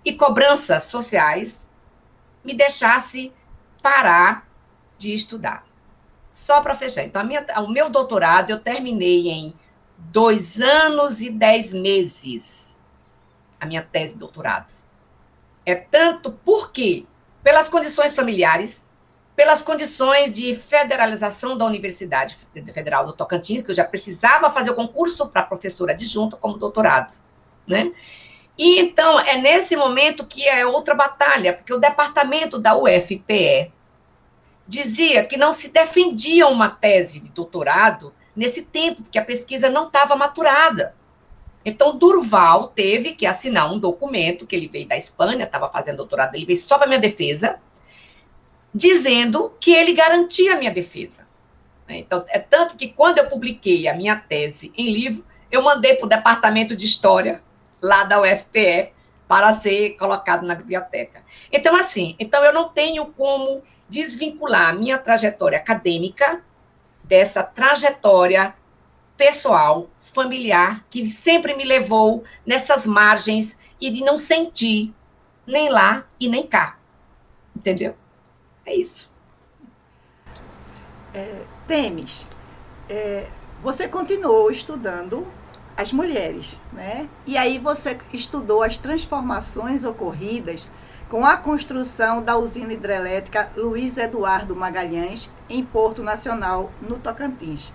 e 0.06 0.14
cobranças 0.14 0.84
sociais 0.84 1.68
me 2.42 2.54
deixasse 2.54 3.34
parar 3.82 4.48
de 4.98 5.14
estudar. 5.14 5.69
Só 6.32 6.62
para 6.62 6.76
fechar. 6.76 7.04
Então, 7.04 7.24
minha, 7.24 7.46
o 7.58 7.68
meu 7.68 7.90
doutorado 7.90 8.52
eu 8.52 8.60
terminei 8.60 9.30
em 9.30 9.54
dois 9.98 10.62
anos 10.62 11.22
e 11.22 11.30
dez 11.30 11.74
meses, 11.74 12.70
a 13.60 13.66
minha 13.66 13.82
tese 13.82 14.14
de 14.14 14.20
doutorado. 14.20 14.74
É 15.66 15.76
tanto 15.76 16.32
porque, 16.44 17.06
pelas 17.44 17.68
condições 17.68 18.16
familiares, 18.16 18.88
pelas 19.36 19.62
condições 19.62 20.32
de 20.32 20.54
federalização 20.54 21.58
da 21.58 21.66
Universidade 21.66 22.38
Federal 22.74 23.06
do 23.06 23.14
Tocantins, 23.14 23.64
que 23.64 23.72
eu 23.72 23.76
já 23.76 23.86
precisava 23.86 24.50
fazer 24.50 24.70
o 24.72 24.76
concurso 24.76 25.28
para 25.30 25.44
professora 25.44 25.94
adjunta 25.94 26.36
como 26.36 26.58
doutorado, 26.58 27.14
né? 27.66 27.92
E 28.58 28.80
então 28.80 29.18
é 29.18 29.38
nesse 29.38 29.78
momento 29.78 30.26
que 30.26 30.46
é 30.46 30.66
outra 30.66 30.94
batalha, 30.94 31.54
porque 31.54 31.74
o 31.74 31.80
departamento 31.80 32.60
da 32.60 32.76
UFPE 32.76 33.72
dizia 34.70 35.26
que 35.26 35.36
não 35.36 35.52
se 35.52 35.70
defendia 35.70 36.48
uma 36.48 36.70
tese 36.70 37.22
de 37.22 37.30
doutorado 37.30 38.14
nesse 38.36 38.62
tempo, 38.62 39.02
porque 39.02 39.18
a 39.18 39.26
pesquisa 39.26 39.68
não 39.68 39.88
estava 39.88 40.16
maturada. 40.16 40.96
Então, 41.66 41.98
Durval 41.98 42.70
teve 42.70 43.14
que 43.14 43.26
assinar 43.26 43.74
um 43.74 43.80
documento, 43.80 44.46
que 44.46 44.56
ele 44.56 44.68
veio 44.68 44.88
da 44.88 44.96
Espanha, 44.96 45.46
estava 45.46 45.68
fazendo 45.68 45.98
doutorado, 45.98 46.36
ele 46.36 46.46
veio 46.46 46.60
só 46.60 46.78
para 46.78 46.88
minha 46.88 47.00
defesa, 47.00 47.60
dizendo 48.74 49.52
que 49.60 49.72
ele 49.72 49.92
garantia 49.92 50.54
a 50.54 50.58
minha 50.58 50.72
defesa. 50.72 51.28
Então, 51.88 52.24
é 52.30 52.38
tanto 52.38 52.78
que 52.78 52.90
quando 52.90 53.18
eu 53.18 53.28
publiquei 53.28 53.88
a 53.88 53.96
minha 53.96 54.16
tese 54.16 54.72
em 54.78 54.92
livro, 54.92 55.26
eu 55.52 55.64
mandei 55.64 55.96
para 55.96 56.06
o 56.06 56.10
departamento 56.10 56.76
de 56.76 56.86
História, 56.86 57.42
lá 57.82 58.04
da 58.04 58.22
UFPE, 58.22 58.94
para 59.30 59.54
ser 59.54 59.92
colocado 59.92 60.44
na 60.44 60.56
biblioteca. 60.56 61.24
Então, 61.52 61.76
assim, 61.76 62.16
então 62.18 62.44
eu 62.44 62.52
não 62.52 62.70
tenho 62.70 63.06
como 63.06 63.62
desvincular 63.88 64.76
minha 64.76 64.98
trajetória 64.98 65.60
acadêmica 65.60 66.44
dessa 67.04 67.44
trajetória 67.44 68.56
pessoal, 69.16 69.88
familiar, 70.00 70.84
que 70.90 71.08
sempre 71.08 71.54
me 71.54 71.64
levou 71.64 72.24
nessas 72.44 72.88
margens 72.88 73.56
e 73.80 73.92
de 73.92 74.04
não 74.04 74.18
sentir 74.18 74.92
nem 75.46 75.70
lá 75.70 76.08
e 76.20 76.28
nem 76.28 76.48
cá. 76.48 76.80
Entendeu? 77.56 77.96
É 78.66 78.76
isso. 78.76 79.08
É, 81.14 81.44
Temes, 81.68 82.26
é, 82.90 83.28
você 83.62 83.88
continuou 83.88 84.50
estudando 84.50 85.28
as 85.80 85.94
mulheres, 85.94 86.58
né? 86.74 87.08
E 87.26 87.38
aí 87.38 87.58
você 87.58 87.98
estudou 88.12 88.62
as 88.62 88.76
transformações 88.76 89.86
ocorridas 89.86 90.70
com 91.08 91.26
a 91.26 91.38
construção 91.38 92.22
da 92.22 92.38
usina 92.38 92.74
hidrelétrica 92.74 93.50
Luiz 93.56 93.98
Eduardo 93.98 94.54
Magalhães 94.54 95.30
em 95.50 95.64
Porto 95.64 96.04
Nacional, 96.04 96.70
no 96.82 97.00
Tocantins, 97.00 97.72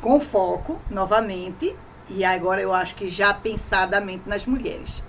com 0.00 0.20
foco, 0.20 0.80
novamente, 0.88 1.74
e 2.08 2.24
agora 2.24 2.62
eu 2.62 2.72
acho 2.72 2.94
que 2.94 3.10
já 3.10 3.34
pensadamente 3.34 4.28
nas 4.28 4.46
mulheres. 4.46 5.02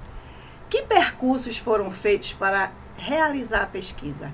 Que 0.71 0.81
percursos 0.81 1.59
foram 1.59 1.91
feitos 1.91 2.33
para 2.33 2.71
realizar 2.97 3.61
a 3.61 3.67
pesquisa? 3.67 4.33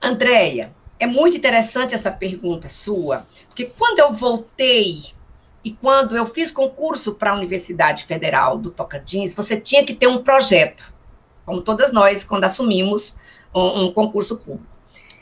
Andréia, 0.00 0.72
é 1.00 1.06
muito 1.08 1.36
interessante 1.36 1.96
essa 1.96 2.12
pergunta 2.12 2.68
sua, 2.68 3.26
porque 3.48 3.64
quando 3.76 3.98
eu 3.98 4.12
voltei 4.12 5.15
e 5.66 5.72
quando 5.72 6.16
eu 6.16 6.24
fiz 6.24 6.52
concurso 6.52 7.16
para 7.16 7.32
a 7.32 7.34
Universidade 7.34 8.04
Federal 8.04 8.56
do 8.56 8.70
Tocantins, 8.70 9.34
você 9.34 9.60
tinha 9.60 9.84
que 9.84 9.92
ter 9.92 10.06
um 10.06 10.22
projeto 10.22 10.94
como 11.44 11.60
todas 11.60 11.92
nós, 11.92 12.22
quando 12.22 12.44
assumimos 12.44 13.16
um, 13.52 13.86
um 13.86 13.92
concurso 13.92 14.36
público. 14.36 14.64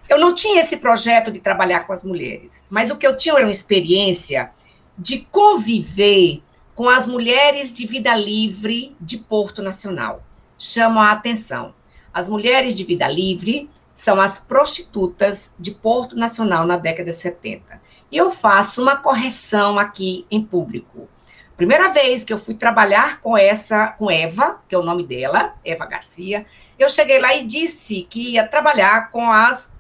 Eu 0.07 0.19
não 0.19 0.35
tinha 0.35 0.61
esse 0.61 0.77
projeto 0.77 1.33
de 1.33 1.41
trabalhar 1.41 1.87
com 1.87 1.95
as 1.95 2.05
mulheres, 2.05 2.67
mas 2.69 2.91
o 2.91 2.97
que 2.99 3.07
eu 3.07 3.17
tinha 3.17 3.35
era 3.37 3.47
uma 3.47 3.51
experiência 3.51 4.51
de 4.99 5.21
conviver 5.31 6.43
com 6.75 6.91
as 6.91 7.07
mulheres 7.07 7.73
de 7.73 7.87
vida 7.87 8.15
livre 8.15 8.95
de 9.01 9.17
Porto 9.17 9.63
Nacional. 9.63 10.23
Chamo 10.59 11.01
a 11.01 11.11
atenção. 11.11 11.75
As 12.13 12.29
mulheres 12.29 12.77
de 12.77 12.85
vida 12.85 13.09
livre 13.09 13.71
são 13.95 14.21
as 14.21 14.39
prostitutas 14.39 15.55
de 15.59 15.71
Porto 15.71 16.15
Nacional 16.17 16.67
na 16.67 16.77
década 16.77 17.09
de 17.09 17.17
70. 17.17 17.81
E 18.11 18.17
eu 18.17 18.31
faço 18.31 18.83
uma 18.83 18.97
correção 18.97 19.79
aqui 19.79 20.27
em 20.31 20.43
público. 20.43 21.09
Primeira 21.57 21.89
vez 21.89 22.25
que 22.25 22.33
eu 22.33 22.39
fui 22.39 22.55
trabalhar 22.55 23.21
com 23.21 23.39
essa, 23.39 23.89
com 23.89 24.11
Eva, 24.11 24.61
que 24.69 24.75
é 24.75 24.79
o 24.79 24.83
nome 24.83 25.07
dela, 25.07 25.55
Eva 25.65 25.87
Garcia, 25.87 26.47
eu 26.79 26.89
cheguei 26.89 27.21
lá 27.21 27.35
e 27.35 27.47
disse 27.47 28.03
que 28.11 28.33
ia 28.33 28.47
trabalhar 28.47 29.11
com 29.11 29.31
as 29.31 29.73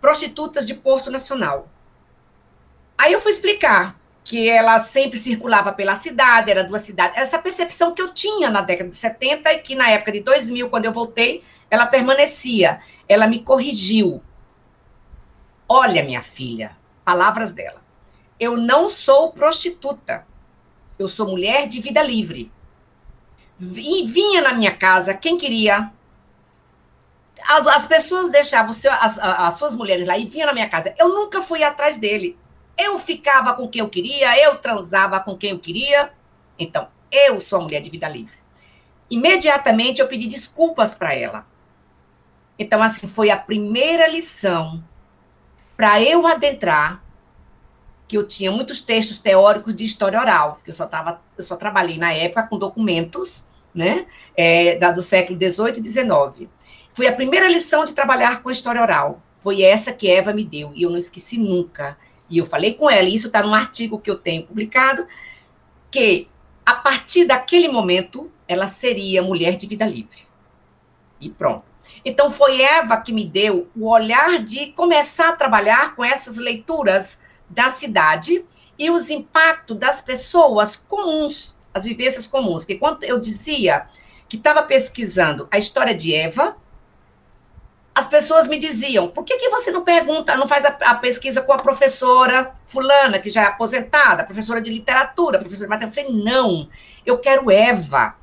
prostitutas 0.00 0.66
de 0.66 0.74
Porto 0.74 1.10
Nacional. 1.10 1.68
Aí 2.96 3.12
eu 3.12 3.20
fui 3.20 3.32
explicar 3.32 3.96
que 4.24 4.48
ela 4.48 4.78
sempre 4.78 5.18
circulava 5.18 5.72
pela 5.72 5.94
cidade, 5.96 6.50
era 6.50 6.64
duas 6.64 6.82
cidades. 6.82 7.18
Essa 7.18 7.38
percepção 7.38 7.92
que 7.92 8.00
eu 8.00 8.12
tinha 8.14 8.50
na 8.50 8.62
década 8.62 8.88
de 8.88 8.96
70 8.96 9.52
e 9.52 9.58
que 9.58 9.74
na 9.74 9.90
época 9.90 10.12
de 10.12 10.20
2000, 10.20 10.70
quando 10.70 10.86
eu 10.86 10.92
voltei, 10.92 11.44
ela 11.70 11.84
permanecia. 11.84 12.80
Ela 13.06 13.26
me 13.26 13.40
corrigiu. 13.40 14.22
Olha, 15.68 16.02
minha 16.02 16.22
filha, 16.22 16.74
palavras 17.04 17.52
dela. 17.52 17.82
Eu 18.38 18.56
não 18.56 18.88
sou 18.88 19.32
prostituta. 19.32 20.26
Eu 20.98 21.08
sou 21.08 21.28
mulher 21.28 21.66
de 21.66 21.80
vida 21.80 22.02
livre. 22.02 22.50
Vinha 23.56 24.42
na 24.42 24.52
minha 24.52 24.74
casa 24.74 25.14
quem 25.14 25.36
queria. 25.36 25.92
As, 27.46 27.66
as 27.66 27.86
pessoas 27.86 28.30
deixavam 28.30 28.72
seu, 28.72 28.92
as, 28.92 29.18
as 29.18 29.54
suas 29.54 29.74
mulheres 29.74 30.06
lá 30.06 30.16
e 30.16 30.26
vinha 30.26 30.46
na 30.46 30.52
minha 30.52 30.68
casa. 30.68 30.94
Eu 30.98 31.08
nunca 31.08 31.40
fui 31.40 31.62
atrás 31.62 31.96
dele. 31.96 32.38
Eu 32.76 32.98
ficava 32.98 33.54
com 33.54 33.68
quem 33.68 33.80
eu 33.80 33.88
queria, 33.88 34.36
eu 34.42 34.58
transava 34.58 35.20
com 35.20 35.36
quem 35.36 35.50
eu 35.50 35.58
queria. 35.58 36.10
Então, 36.58 36.88
eu 37.10 37.38
sou 37.38 37.60
a 37.60 37.62
mulher 37.62 37.80
de 37.80 37.90
vida 37.90 38.08
livre. 38.08 38.36
Imediatamente 39.08 40.00
eu 40.00 40.08
pedi 40.08 40.26
desculpas 40.26 40.94
para 40.94 41.14
ela. 41.14 41.46
Então, 42.58 42.82
assim, 42.82 43.06
foi 43.06 43.30
a 43.30 43.36
primeira 43.36 44.06
lição 44.08 44.82
para 45.76 46.02
eu 46.02 46.26
adentrar, 46.26 47.02
que 48.06 48.16
eu 48.16 48.26
tinha 48.26 48.50
muitos 48.50 48.80
textos 48.80 49.18
teóricos 49.18 49.74
de 49.74 49.84
história 49.84 50.20
oral, 50.20 50.54
porque 50.54 50.70
eu 50.70 50.74
só, 50.74 50.86
tava, 50.86 51.20
eu 51.36 51.42
só 51.42 51.56
trabalhei 51.56 51.98
na 51.98 52.12
época 52.12 52.44
com 52.44 52.58
documentos, 52.58 53.46
né, 53.74 54.06
é, 54.36 54.76
da, 54.76 54.92
do 54.92 55.02
século 55.02 55.38
XVIII 55.38 55.80
e 55.80 55.84
XIX. 55.84 56.48
Foi 56.90 57.06
a 57.08 57.12
primeira 57.12 57.48
lição 57.48 57.84
de 57.84 57.92
trabalhar 57.92 58.42
com 58.42 58.50
história 58.50 58.80
oral. 58.80 59.20
Foi 59.36 59.62
essa 59.62 59.92
que 59.92 60.08
Eva 60.08 60.32
me 60.32 60.44
deu, 60.44 60.72
e 60.74 60.82
eu 60.82 60.90
não 60.90 60.96
esqueci 60.96 61.38
nunca. 61.38 61.98
E 62.30 62.38
eu 62.38 62.44
falei 62.44 62.74
com 62.74 62.88
ela, 62.88 63.08
e 63.08 63.14
isso 63.14 63.26
está 63.26 63.42
num 63.42 63.54
artigo 63.54 63.98
que 63.98 64.10
eu 64.10 64.16
tenho 64.16 64.46
publicado, 64.46 65.06
que 65.90 66.28
a 66.64 66.74
partir 66.74 67.24
daquele 67.24 67.68
momento 67.68 68.30
ela 68.46 68.66
seria 68.66 69.22
mulher 69.22 69.56
de 69.56 69.66
vida 69.66 69.84
livre. 69.84 70.22
E 71.20 71.28
pronto. 71.28 71.73
Então 72.04 72.28
foi 72.28 72.60
Eva 72.60 73.00
que 73.00 73.12
me 73.12 73.24
deu 73.24 73.68
o 73.74 73.88
olhar 73.88 74.38
de 74.38 74.72
começar 74.72 75.30
a 75.30 75.36
trabalhar 75.36 75.94
com 75.94 76.04
essas 76.04 76.36
leituras 76.36 77.18
da 77.48 77.70
cidade 77.70 78.44
e 78.78 78.90
os 78.90 79.08
impactos 79.08 79.76
das 79.76 80.00
pessoas 80.00 80.76
comuns, 80.76 81.56
as 81.72 81.84
vivências 81.84 82.26
comuns. 82.26 82.64
Que 82.64 82.74
quando 82.74 83.02
eu 83.04 83.18
dizia 83.18 83.86
que 84.28 84.36
estava 84.36 84.62
pesquisando 84.62 85.48
a 85.50 85.56
história 85.56 85.94
de 85.94 86.14
Eva, 86.14 86.56
as 87.94 88.06
pessoas 88.06 88.48
me 88.48 88.58
diziam: 88.58 89.08
por 89.08 89.24
que, 89.24 89.36
que 89.38 89.48
você 89.48 89.70
não 89.70 89.82
pergunta, 89.82 90.36
não 90.36 90.48
faz 90.48 90.64
a, 90.64 90.76
a, 90.80 90.94
pesquisa 90.96 91.40
com 91.40 91.52
a 91.52 91.58
professora 91.58 92.52
fulana, 92.66 93.18
que 93.18 93.30
já 93.30 93.42
é 93.42 93.46
aposentada, 93.46 94.24
professora 94.24 94.60
de 94.60 94.70
literatura, 94.70 95.38
professora 95.38 95.68
de 95.68 95.70
matemática? 95.70 96.00
Eu 96.00 96.04
falei: 96.06 96.24
não, 96.24 96.68
eu 97.06 97.18
quero 97.18 97.50
Eva. 97.50 98.16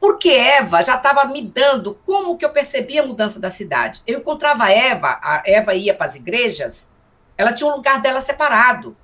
Porque 0.00 0.30
Eva 0.30 0.82
já 0.82 0.96
estava 0.96 1.26
me 1.26 1.42
dando 1.42 1.94
como 2.06 2.38
que 2.38 2.44
eu 2.44 2.50
percebia 2.50 3.02
a 3.02 3.06
mudança 3.06 3.38
da 3.38 3.50
cidade. 3.50 4.02
Eu 4.06 4.20
encontrava 4.20 4.70
Eva, 4.70 5.20
a 5.22 5.42
Eva 5.44 5.74
ia 5.74 5.94
para 5.94 6.06
as 6.06 6.14
igrejas, 6.14 6.88
ela 7.36 7.52
tinha 7.52 7.70
um 7.70 7.76
lugar 7.76 8.00
dela 8.00 8.20
separado. 8.20 8.96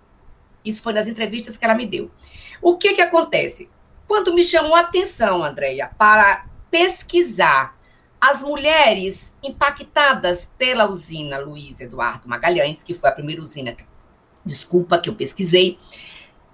Isso 0.65 0.83
foi 0.83 0.95
nas 0.95 1.07
entrevistas 1.07 1.57
que 1.57 1.65
ela 1.65 1.75
me 1.75 1.87
deu. 1.87 2.11
O 2.63 2.77
que 2.77 2.95
que 2.95 3.03
acontece? 3.03 3.69
Quando 4.09 4.33
me 4.33 4.43
chamou 4.43 4.75
a 4.75 4.81
atenção, 4.81 5.45
Andréia, 5.45 5.91
para 5.99 6.47
pesquisar 6.71 7.77
as 8.21 8.41
mulheres 8.41 9.37
impactadas 9.43 10.51
pela 10.57 10.89
usina 10.89 11.39
Luiz 11.39 11.81
Eduardo 11.81 12.29
Magalhães, 12.29 12.83
que 12.83 12.95
foi 12.95 13.11
a 13.11 13.13
primeira 13.13 13.43
usina, 13.43 13.77
desculpa, 14.45 14.99
que 14.99 15.11
eu 15.11 15.15
pesquisei, 15.15 15.79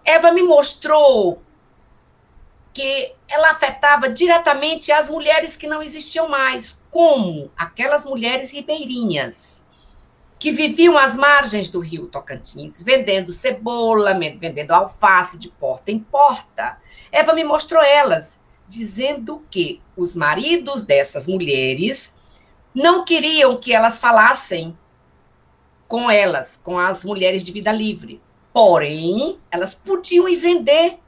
Eva 0.04 0.32
me 0.32 0.42
mostrou 0.42 1.42
que 2.72 3.12
ela 3.28 3.50
afetava 3.50 4.08
diretamente 4.08 4.90
as 4.90 5.08
mulheres 5.08 5.56
que 5.56 5.66
não 5.66 5.82
existiam 5.82 6.28
mais, 6.28 6.80
como 6.90 7.50
aquelas 7.56 8.04
mulheres 8.04 8.50
ribeirinhas, 8.50 9.66
que 10.38 10.50
viviam 10.50 10.98
às 10.98 11.14
margens 11.14 11.70
do 11.70 11.80
rio 11.80 12.06
Tocantins, 12.06 12.82
vendendo 12.82 13.30
cebola, 13.30 14.18
vendendo 14.38 14.72
alface 14.72 15.38
de 15.38 15.48
porta 15.48 15.92
em 15.92 15.98
porta. 15.98 16.78
Eva 17.10 17.32
me 17.32 17.44
mostrou 17.44 17.82
elas, 17.82 18.40
dizendo 18.66 19.44
que 19.50 19.80
os 19.96 20.14
maridos 20.14 20.82
dessas 20.82 21.26
mulheres 21.26 22.16
não 22.74 23.04
queriam 23.04 23.56
que 23.56 23.72
elas 23.72 23.98
falassem 23.98 24.76
com 25.86 26.10
elas, 26.10 26.58
com 26.62 26.78
as 26.78 27.04
mulheres 27.04 27.44
de 27.44 27.52
vida 27.52 27.70
livre. 27.70 28.20
Porém, 28.52 29.38
elas 29.50 29.74
podiam 29.74 30.28
ir 30.28 30.36
vender 30.36 30.98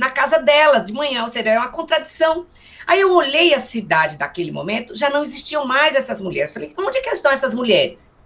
na 0.00 0.08
casa 0.08 0.38
delas 0.38 0.84
de 0.84 0.94
manhã, 0.94 1.20
ou 1.20 1.28
seja, 1.28 1.50
era 1.50 1.60
uma 1.60 1.68
contradição. 1.68 2.46
Aí 2.86 3.02
eu 3.02 3.12
olhei 3.12 3.52
a 3.52 3.60
cidade 3.60 4.16
daquele 4.16 4.50
momento, 4.50 4.96
já 4.96 5.10
não 5.10 5.22
existiam 5.22 5.66
mais 5.66 5.94
essas 5.94 6.18
mulheres. 6.18 6.54
Falei, 6.54 6.72
onde 6.78 6.96
é 6.96 7.02
que 7.02 7.10
estão 7.10 7.30
essas 7.30 7.52
mulheres? 7.52 8.16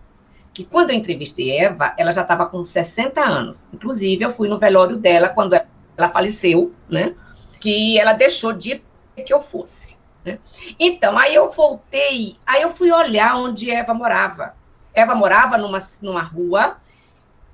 Que 0.52 0.64
quando 0.64 0.90
eu 0.90 0.96
entrevistei 0.96 1.58
Eva, 1.58 1.92
ela 1.98 2.12
já 2.12 2.22
estava 2.22 2.46
com 2.46 2.62
60 2.62 3.20
anos. 3.20 3.68
Inclusive, 3.74 4.24
eu 4.24 4.30
fui 4.30 4.48
no 4.48 4.56
velório 4.56 4.96
dela 4.96 5.28
quando 5.28 5.54
ela 5.96 6.08
faleceu, 6.08 6.72
né? 6.88 7.16
Que 7.58 7.98
ela 7.98 8.12
deixou 8.12 8.52
de 8.52 8.80
que 9.26 9.34
eu 9.34 9.40
fosse. 9.40 9.98
Né? 10.24 10.38
Então, 10.78 11.18
aí 11.18 11.34
eu 11.34 11.50
voltei, 11.50 12.36
aí 12.46 12.62
eu 12.62 12.70
fui 12.70 12.92
olhar 12.92 13.36
onde 13.36 13.68
Eva 13.68 13.92
morava. 13.92 14.54
Eva 14.94 15.16
morava 15.16 15.58
numa, 15.58 15.78
numa 16.00 16.22
rua 16.22 16.76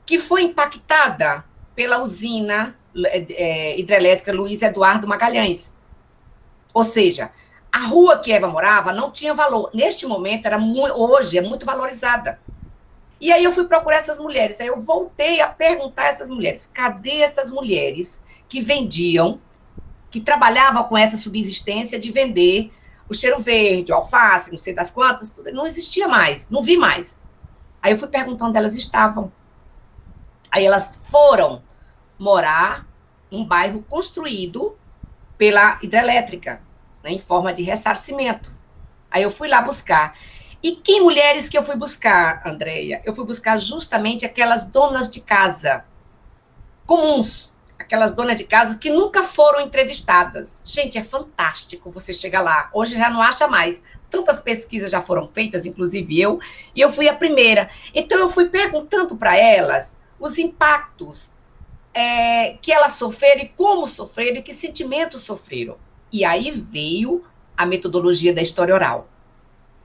que 0.05 0.19
foi 0.19 0.43
impactada 0.43 1.43
pela 1.75 1.99
usina 1.99 2.77
é, 2.97 3.79
hidrelétrica 3.79 4.33
Luiz 4.33 4.63
Eduardo 4.63 5.07
Magalhães. 5.07 5.77
Ou 6.73 6.85
seja, 6.85 7.33
a 7.73 7.87
rua 7.87 8.19
que 8.19 8.33
Eva 8.33 8.49
morava 8.49 8.93
não 8.93 9.11
tinha 9.11 9.35
valor. 9.35 9.71
Neste 9.73 10.07
momento, 10.07 10.47
era 10.47 10.59
hoje 10.59 11.39
é 11.39 11.43
muito 11.43 11.65
valorizada. 11.65 12.41
E 13.21 13.31
aí 13.31 13.45
eu 13.45 13.53
fui 13.53 13.65
procurar 13.65 13.97
essas 13.97 14.19
mulheres. 14.19 14.61
Aí 14.61 14.69
eu 14.69 14.81
voltei 14.81 15.41
a 15.41 15.49
perguntar 15.49 16.05
a 16.05 16.09
essas 16.09 16.31
mulheres: 16.31 16.71
cadê 16.73 17.19
essas 17.19 17.51
mulheres 17.51 18.23
que 18.49 18.61
vendiam, 18.61 19.41
que 20.11 20.21
trabalhavam 20.21 20.85
com 20.85 20.97
essa 20.97 21.17
subsistência 21.17 21.99
de 21.99 22.11
vender 22.11 22.73
o 23.09 23.15
cheiro 23.15 23.39
verde, 23.41 23.93
o 23.93 23.97
alface, 23.97 24.51
não 24.51 24.59
sei 24.59 24.73
das 24.73 24.91
quantas, 24.91 25.33
tudo, 25.33 25.53
não 25.53 25.67
existia 25.67 26.07
mais, 26.07 26.49
não 26.49 26.63
vi 26.63 26.77
mais. 26.77 27.21
Aí 27.83 27.93
eu 27.93 27.99
fui 27.99 28.09
perguntando 28.09 28.51
onde 28.51 28.59
elas 28.59 28.75
estavam. 28.75 29.33
Aí 30.51 30.65
elas 30.65 31.01
foram 31.11 31.63
morar 32.21 32.87
num 33.31 33.47
bairro 33.47 33.83
construído 33.89 34.77
pela 35.39 35.79
hidrelétrica, 35.83 36.61
né, 37.03 37.11
em 37.13 37.19
forma 37.19 37.51
de 37.51 37.63
ressarcimento. 37.63 38.57
Aí 39.11 39.23
eu 39.23 39.31
fui 39.31 39.49
lá 39.49 39.63
buscar. 39.63 40.19
E 40.63 40.73
que 40.73 41.01
mulheres 41.01 41.49
que 41.49 41.57
eu 41.57 41.63
fui 41.63 41.77
buscar, 41.77 42.47
Andréia? 42.47 43.01
Eu 43.07 43.15
fui 43.15 43.25
buscar 43.25 43.57
justamente 43.57 44.27
aquelas 44.27 44.67
donas 44.67 45.11
de 45.11 45.23
casa 45.23 45.87
comuns, 46.85 47.55
aquelas 47.79 48.13
donas 48.13 48.37
de 48.37 48.45
casa 48.45 48.77
que 48.77 48.91
nunca 48.91 49.23
foram 49.23 49.63
entrevistadas. 49.63 50.61
Gente, 50.63 50.99
é 50.99 51.03
fantástico 51.03 51.91
você 51.91 52.13
chegar 52.13 52.43
lá. 52.43 52.69
Hoje 52.75 52.99
já 52.99 53.09
não 53.09 53.23
acha 53.23 53.49
mais. 53.49 53.83
Tantas 54.11 54.41
pesquisas 54.41 54.91
já 54.91 55.01
foram 55.01 55.27
feitas, 55.27 55.65
inclusive 55.65 56.21
eu, 56.21 56.39
e 56.75 56.81
eu 56.83 56.91
fui 56.91 57.09
a 57.09 57.15
primeira. 57.15 57.71
Então 57.95 58.19
eu 58.19 58.29
fui 58.29 58.51
perguntando 58.51 59.17
para 59.17 59.35
elas 59.39 59.97
os 60.19 60.37
impactos 60.37 61.33
é, 61.95 62.57
que 62.61 62.73
elas 62.73 62.93
sofreram 62.93 63.43
e 63.43 63.49
como 63.49 63.87
sofreram 63.87 64.39
e 64.39 64.43
que 64.43 64.53
sentimentos 64.53 65.23
sofreram. 65.23 65.77
E 66.13 66.25
aí 66.25 66.51
veio 66.51 67.25
a 67.57 67.67
metodologia 67.67 68.33
da 68.33 68.43
história 68.43 68.75
oral, 68.75 69.09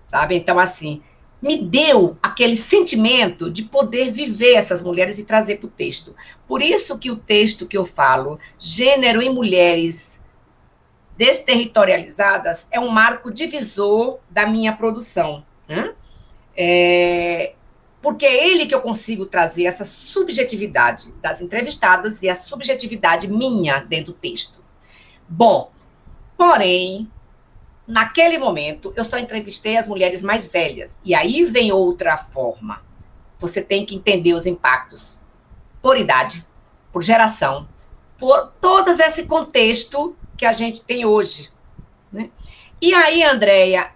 sabe? 0.08 0.36
Então, 0.36 0.60
assim, 0.60 1.02
me 1.42 1.62
deu 1.62 2.18
aquele 2.24 2.56
sentimento 2.56 3.52
de 3.52 3.64
poder 3.64 4.12
viver 4.12 4.54
essas 4.54 4.82
mulheres 4.82 5.20
e 5.20 5.26
trazer 5.26 5.58
para 5.58 5.68
o 5.68 5.72
texto. 5.72 6.16
Por 6.48 6.62
isso 6.62 6.98
que 6.98 7.12
o 7.12 7.18
texto 7.18 7.68
que 7.68 7.78
eu 7.78 7.86
falo, 7.86 8.40
Gênero 8.58 9.22
em 9.22 9.30
Mulheres 9.30 10.20
Desterritorializadas, 11.18 12.68
é 12.72 12.80
um 12.80 12.90
marco 12.90 13.32
divisor 13.32 14.20
da 14.30 14.48
minha 14.48 14.76
produção. 14.76 15.46
Né? 15.68 15.94
É, 16.58 17.54
porque 18.06 18.28
é 18.28 18.52
ele 18.52 18.68
que 18.68 18.76
eu 18.76 18.82
consigo 18.82 19.26
trazer 19.26 19.64
essa 19.64 19.84
subjetividade 19.84 21.12
das 21.24 21.42
entrevistadas 21.42 22.22
e 22.22 22.30
a 22.30 22.36
subjetividade 22.36 23.28
minha 23.28 23.80
dentro 23.80 24.14
do 24.14 24.20
texto. 24.20 24.64
Bom, 25.28 25.72
porém, 26.38 27.12
naquele 27.88 28.38
momento, 28.38 28.94
eu 28.96 29.04
só 29.04 29.18
entrevistei 29.18 29.76
as 29.76 29.88
mulheres 29.88 30.22
mais 30.22 30.46
velhas. 30.46 31.00
E 31.04 31.16
aí 31.16 31.46
vem 31.46 31.72
outra 31.72 32.16
forma. 32.16 32.86
Você 33.40 33.60
tem 33.60 33.84
que 33.84 33.96
entender 33.96 34.36
os 34.36 34.46
impactos 34.46 35.20
por 35.82 35.98
idade, 35.98 36.46
por 36.92 37.02
geração, 37.02 37.68
por 38.20 38.52
todo 38.62 38.92
esse 38.92 39.26
contexto 39.26 40.16
que 40.38 40.46
a 40.46 40.52
gente 40.52 40.84
tem 40.84 41.06
hoje. 41.08 41.50
Né? 42.12 42.30
E 42.80 42.94
aí, 42.94 43.24
Andréia, 43.24 43.95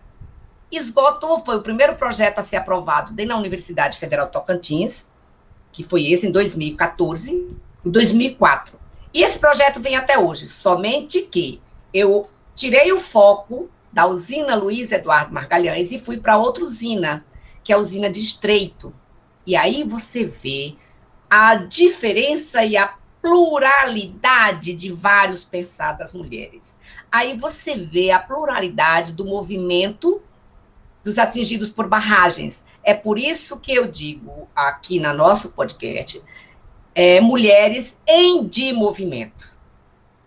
esgotou, 0.72 1.44
foi 1.44 1.58
o 1.58 1.62
primeiro 1.62 1.96
projeto 1.96 2.40
a 2.40 2.44
ser 2.44 2.58
aprovado 2.58 3.14
dentro 3.14 3.34
da 3.34 3.40
Universidade 3.40 3.98
Federal 3.98 4.30
Tocantins, 4.30 5.08
que 5.72 5.84
foi 5.84 6.08
esse 6.08 6.28
em 6.28 6.32
2014, 6.32 7.34
em 7.86 7.90
2004. 7.90 8.78
E 9.14 9.24
esse 9.24 9.40
projeto 9.40 9.80
vem 9.80 9.96
até 9.96 10.18
hoje, 10.18 10.48
somente 10.48 11.22
que 11.22 11.62
eu 11.94 12.30
tirei 12.56 12.92
o 12.92 13.00
foco 13.00 13.70
da 13.92 14.06
usina 14.06 14.56
Luiz 14.56 14.92
Eduardo 14.92 15.34
Margalhães 15.34 15.92
e 15.92 15.98
fui 15.98 16.18
para 16.18 16.38
outra 16.38 16.64
usina, 16.64 17.26
que 17.64 17.72
é 17.72 17.76
a 17.76 17.80
usina 17.80 18.10
de 18.10 18.20
Estreito. 18.20 18.94
E 19.46 19.56
aí 19.56 19.84
você 19.84 20.24
vê 20.24 20.76
a 21.30 21.56
diferença 21.56 22.64
e 22.64 22.78
a 22.78 22.94
pluralidade 23.22 24.74
de 24.74 24.92
vários 24.92 25.44
pensar 25.44 25.94
das 25.94 26.14
mulheres. 26.14 26.78
Aí 27.12 27.36
você 27.36 27.76
vê 27.76 28.12
a 28.12 28.20
pluralidade 28.20 29.14
do 29.14 29.26
movimento 29.26 30.22
dos 31.04 31.18
atingidos 31.18 31.70
por 31.70 31.88
barragens. 31.88 32.64
É 32.84 32.94
por 32.94 33.18
isso 33.18 33.60
que 33.60 33.74
eu 33.74 33.88
digo 33.88 34.48
aqui 34.56 35.00
no 35.00 35.14
nosso 35.14 35.52
podcast, 35.52 36.22
é, 36.96 37.22
mulheres 37.22 38.00
em 38.08 38.46
de 38.48 38.74
movimento. 38.74 39.58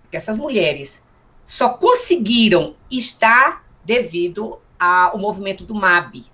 Porque 0.02 0.16
essas 0.16 0.38
mulheres 0.38 1.02
só 1.44 1.70
conseguiram 1.70 2.76
estar 2.90 3.64
devido 3.84 4.58
ao 4.78 5.18
movimento 5.18 5.64
do 5.64 5.74
MAB, 5.74 6.24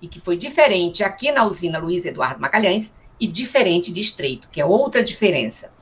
e 0.00 0.06
que 0.06 0.20
foi 0.20 0.36
diferente 0.36 1.02
aqui 1.02 1.32
na 1.32 1.44
usina 1.44 1.78
Luiz 1.78 2.04
Eduardo 2.04 2.40
Magalhães 2.40 2.94
e 3.18 3.26
diferente 3.26 3.92
de 3.92 4.00
Estreito, 4.00 4.48
que 4.48 4.60
é 4.60 4.64
outra 4.64 5.02
diferença. 5.02 5.72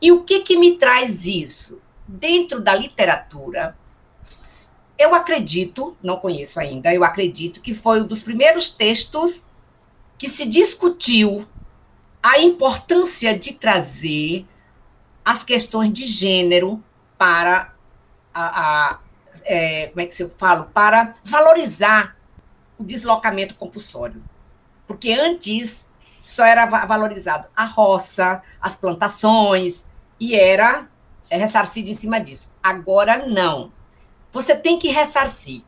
E 0.00 0.10
o 0.10 0.22
que, 0.22 0.40
que 0.40 0.56
me 0.56 0.76
traz 0.76 1.26
isso? 1.26 1.80
Dentro 2.06 2.60
da 2.60 2.74
literatura, 2.74 3.76
eu 4.98 5.14
acredito, 5.14 5.96
não 6.02 6.16
conheço 6.16 6.58
ainda, 6.58 6.92
eu 6.92 7.04
acredito 7.04 7.60
que 7.60 7.72
foi 7.72 8.02
um 8.02 8.06
dos 8.06 8.22
primeiros 8.22 8.70
textos 8.70 9.46
que 10.18 10.28
se 10.28 10.44
discutiu 10.44 11.46
a 12.22 12.40
importância 12.40 13.38
de 13.38 13.54
trazer 13.54 14.44
as 15.24 15.44
questões 15.44 15.92
de 15.92 16.06
gênero 16.06 16.82
para 17.16 17.72
a, 18.34 18.90
a 18.94 18.98
é, 19.44 19.86
como 19.88 20.00
é 20.00 20.06
que 20.06 20.22
eu 20.22 20.30
falo, 20.36 20.64
para 20.66 21.14
valorizar 21.22 22.16
o 22.76 22.84
deslocamento 22.84 23.54
compulsório. 23.54 24.22
Porque 24.86 25.12
antes 25.12 25.86
só 26.20 26.44
era 26.44 26.66
valorizado 26.66 27.46
a 27.56 27.64
roça, 27.64 28.42
as 28.60 28.76
plantações, 28.76 29.84
e 30.18 30.34
era 30.34 30.88
é, 31.30 31.36
ressarcido 31.36 31.88
em 31.88 31.94
cima 31.94 32.20
disso. 32.20 32.52
Agora 32.62 33.26
não. 33.26 33.72
Você 34.30 34.54
tem 34.54 34.78
que 34.78 34.88
ressarcir 34.88 35.62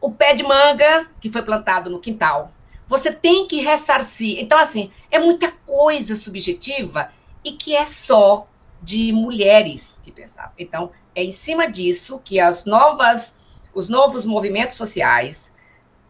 o 0.00 0.10
pé 0.10 0.34
de 0.34 0.42
manga 0.42 1.08
que 1.20 1.30
foi 1.30 1.42
plantado 1.42 1.90
no 1.90 2.00
quintal. 2.00 2.52
Você 2.86 3.12
tem 3.12 3.46
que 3.46 3.60
ressarcir. 3.60 4.38
Então, 4.38 4.58
assim, 4.58 4.90
é 5.10 5.18
muita 5.18 5.50
coisa 5.50 6.14
subjetiva 6.14 7.10
e 7.42 7.52
que 7.52 7.74
é 7.74 7.86
só 7.86 8.46
de 8.82 9.12
mulheres 9.12 9.98
que 10.02 10.12
pensavam. 10.12 10.52
Então, 10.58 10.90
é 11.14 11.24
em 11.24 11.30
cima 11.30 11.66
disso 11.66 12.20
que 12.22 12.38
as 12.38 12.64
novas, 12.64 13.34
os 13.72 13.88
novos 13.88 14.26
movimentos 14.26 14.76
sociais, 14.76 15.54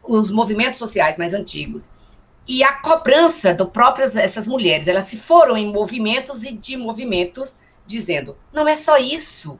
os 0.02 0.30
movimentos 0.30 0.78
sociais 0.78 1.16
mais 1.16 1.32
antigos, 1.32 1.90
e 2.46 2.62
a 2.62 2.72
cobrança 2.72 3.54
do 3.54 3.66
próprias 3.66 4.16
essas 4.16 4.46
mulheres, 4.46 4.88
elas 4.88 5.06
se 5.06 5.16
foram 5.16 5.56
em 5.56 5.72
movimentos 5.72 6.44
e 6.44 6.52
de 6.52 6.76
movimentos 6.76 7.56
dizendo, 7.87 8.37
não 8.52 8.66
é 8.68 8.76
só 8.76 8.98
isso 8.98 9.58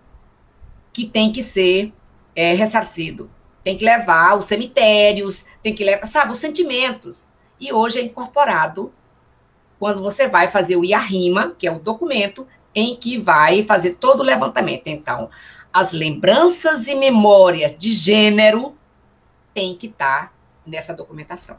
que 0.93 1.07
tem 1.07 1.33
que 1.33 1.43
ser 1.43 1.93
é, 2.35 2.53
ressarcido. 2.55 3.31
Tem 3.63 3.77
que 3.77 3.85
levar 3.85 4.37
os 4.37 4.45
cemitérios, 4.45 5.45
tem 5.63 5.75
que 5.75 5.85
levar, 5.85 6.07
sabe, 6.07 6.33
os 6.33 6.39
sentimentos. 6.39 7.33
E 7.59 7.73
hoje 7.73 7.99
é 7.99 8.03
incorporado 8.03 8.93
quando 9.79 10.03
você 10.03 10.29
vai 10.29 10.49
fazer 10.49 10.77
o 10.77 10.85
IARIMA, 10.85 11.55
que 11.59 11.67
é 11.67 11.73
o 11.73 11.79
documento 11.79 12.47
em 12.75 12.97
que 12.97 13.17
vai 13.17 13.63
fazer 13.63 13.95
todo 13.95 14.21
o 14.21 14.25
levantamento. 14.25 14.87
Então, 14.87 15.31
as 15.73 15.93
lembranças 15.93 16.87
e 16.87 16.95
memórias 16.95 17.77
de 17.77 17.91
gênero 17.91 18.75
têm 19.53 19.75
que 19.75 19.87
estar 19.87 20.35
nessa 20.67 20.95
documentação. 20.95 21.57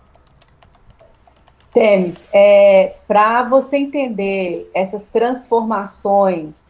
Temes, 1.74 2.28
é, 2.32 2.96
para 3.08 3.44
você 3.44 3.78
entender 3.78 4.70
essas 4.74 5.10
transformações 5.10 6.62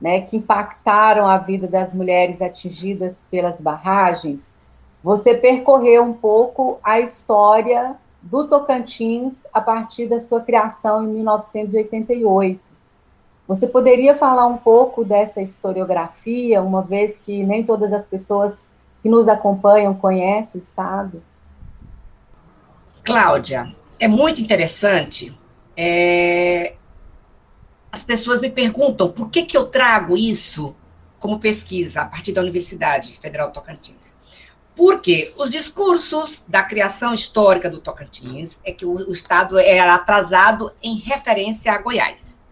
né, 0.00 0.20
que 0.20 0.36
impactaram 0.36 1.26
a 1.26 1.38
vida 1.38 1.66
das 1.68 1.94
mulheres 1.94 2.42
atingidas 2.42 3.24
pelas 3.30 3.60
barragens, 3.60 4.54
você 5.02 5.34
percorreu 5.34 6.02
um 6.02 6.12
pouco 6.12 6.78
a 6.82 6.98
história 6.98 7.96
do 8.22 8.48
Tocantins 8.48 9.46
a 9.52 9.60
partir 9.60 10.06
da 10.06 10.18
sua 10.18 10.40
criação 10.40 11.04
em 11.04 11.08
1988. 11.08 12.60
Você 13.46 13.66
poderia 13.66 14.14
falar 14.14 14.46
um 14.46 14.56
pouco 14.56 15.04
dessa 15.04 15.42
historiografia, 15.42 16.62
uma 16.62 16.80
vez 16.80 17.18
que 17.18 17.44
nem 17.44 17.62
todas 17.62 17.92
as 17.92 18.06
pessoas 18.06 18.66
que 19.02 19.08
nos 19.10 19.28
acompanham 19.28 19.94
conhecem 19.94 20.58
o 20.58 20.62
Estado? 20.62 21.22
Cláudia, 23.04 23.74
é 24.00 24.08
muito 24.08 24.40
interessante. 24.40 25.38
É... 25.76 26.74
As 27.94 28.02
pessoas 28.02 28.40
me 28.40 28.50
perguntam 28.50 29.08
por 29.08 29.30
que, 29.30 29.44
que 29.44 29.56
eu 29.56 29.68
trago 29.68 30.16
isso 30.16 30.74
como 31.16 31.38
pesquisa 31.38 32.00
a 32.00 32.04
partir 32.04 32.32
da 32.32 32.40
Universidade 32.40 33.16
Federal 33.20 33.52
Tocantins. 33.52 34.16
Porque 34.74 35.32
os 35.36 35.48
discursos 35.48 36.42
da 36.48 36.64
criação 36.64 37.14
histórica 37.14 37.70
do 37.70 37.78
Tocantins 37.78 38.58
é 38.64 38.72
que 38.72 38.84
o, 38.84 38.94
o 38.94 39.12
Estado 39.12 39.60
era 39.60 39.94
atrasado 39.94 40.72
em 40.82 40.96
referência 40.96 41.72
a 41.72 41.78
Goiás. 41.78 42.42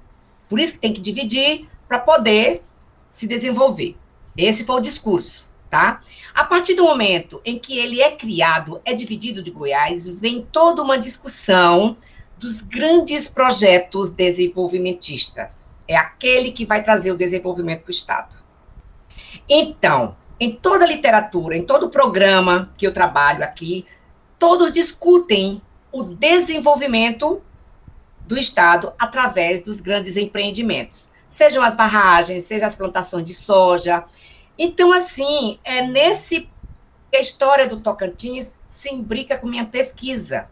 Por 0.48 0.60
isso 0.60 0.74
que 0.74 0.78
tem 0.78 0.94
que 0.94 1.00
dividir 1.00 1.68
para 1.88 1.98
poder 1.98 2.62
se 3.10 3.26
desenvolver. 3.26 3.96
Esse 4.36 4.64
foi 4.64 4.76
o 4.76 4.80
discurso, 4.80 5.50
tá? 5.68 6.02
A 6.32 6.44
partir 6.44 6.74
do 6.74 6.84
momento 6.84 7.42
em 7.44 7.58
que 7.58 7.76
ele 7.76 8.00
é 8.00 8.12
criado, 8.12 8.80
é 8.84 8.94
dividido 8.94 9.42
de 9.42 9.50
Goiás, 9.50 10.08
vem 10.20 10.46
toda 10.52 10.84
uma 10.84 10.96
discussão 10.96 11.96
dos 12.42 12.60
grandes 12.60 13.28
projetos 13.28 14.10
desenvolvimentistas. 14.10 15.76
É 15.86 15.96
aquele 15.96 16.50
que 16.50 16.66
vai 16.66 16.82
trazer 16.82 17.12
o 17.12 17.16
desenvolvimento 17.16 17.82
para 17.82 17.90
o 17.90 17.92
Estado. 17.92 18.36
Então, 19.48 20.16
em 20.40 20.56
toda 20.56 20.84
a 20.84 20.88
literatura, 20.88 21.56
em 21.56 21.64
todo 21.64 21.86
o 21.86 21.90
programa 21.90 22.70
que 22.76 22.84
eu 22.84 22.92
trabalho 22.92 23.44
aqui, 23.44 23.86
todos 24.40 24.72
discutem 24.72 25.62
o 25.92 26.02
desenvolvimento 26.02 27.40
do 28.26 28.36
Estado 28.36 28.92
através 28.98 29.62
dos 29.62 29.80
grandes 29.80 30.16
empreendimentos, 30.16 31.12
sejam 31.28 31.62
as 31.62 31.74
barragens, 31.74 32.44
sejam 32.44 32.66
as 32.66 32.74
plantações 32.74 33.24
de 33.24 33.34
soja, 33.34 34.04
então, 34.58 34.92
assim, 34.92 35.58
é 35.64 35.86
nesse 35.86 36.48
a 37.14 37.20
história 37.20 37.68
do 37.68 37.80
Tocantins 37.80 38.58
se 38.66 38.90
imbrica 38.90 39.36
com 39.36 39.46
minha 39.46 39.66
pesquisa. 39.66 40.48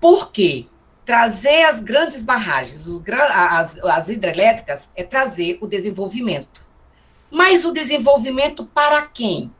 Por 0.00 0.32
quê? 0.32 0.66
Trazer 1.04 1.64
as 1.64 1.80
grandes 1.80 2.22
barragens, 2.22 2.86
os, 2.86 3.02
as, 3.08 3.78
as 3.78 4.08
hidrelétricas, 4.08 4.90
é 4.96 5.02
trazer 5.02 5.58
o 5.60 5.66
desenvolvimento. 5.66 6.64
Mas 7.30 7.64
o 7.64 7.72
desenvolvimento 7.72 8.64
para 8.64 9.02
quem? 9.02 9.52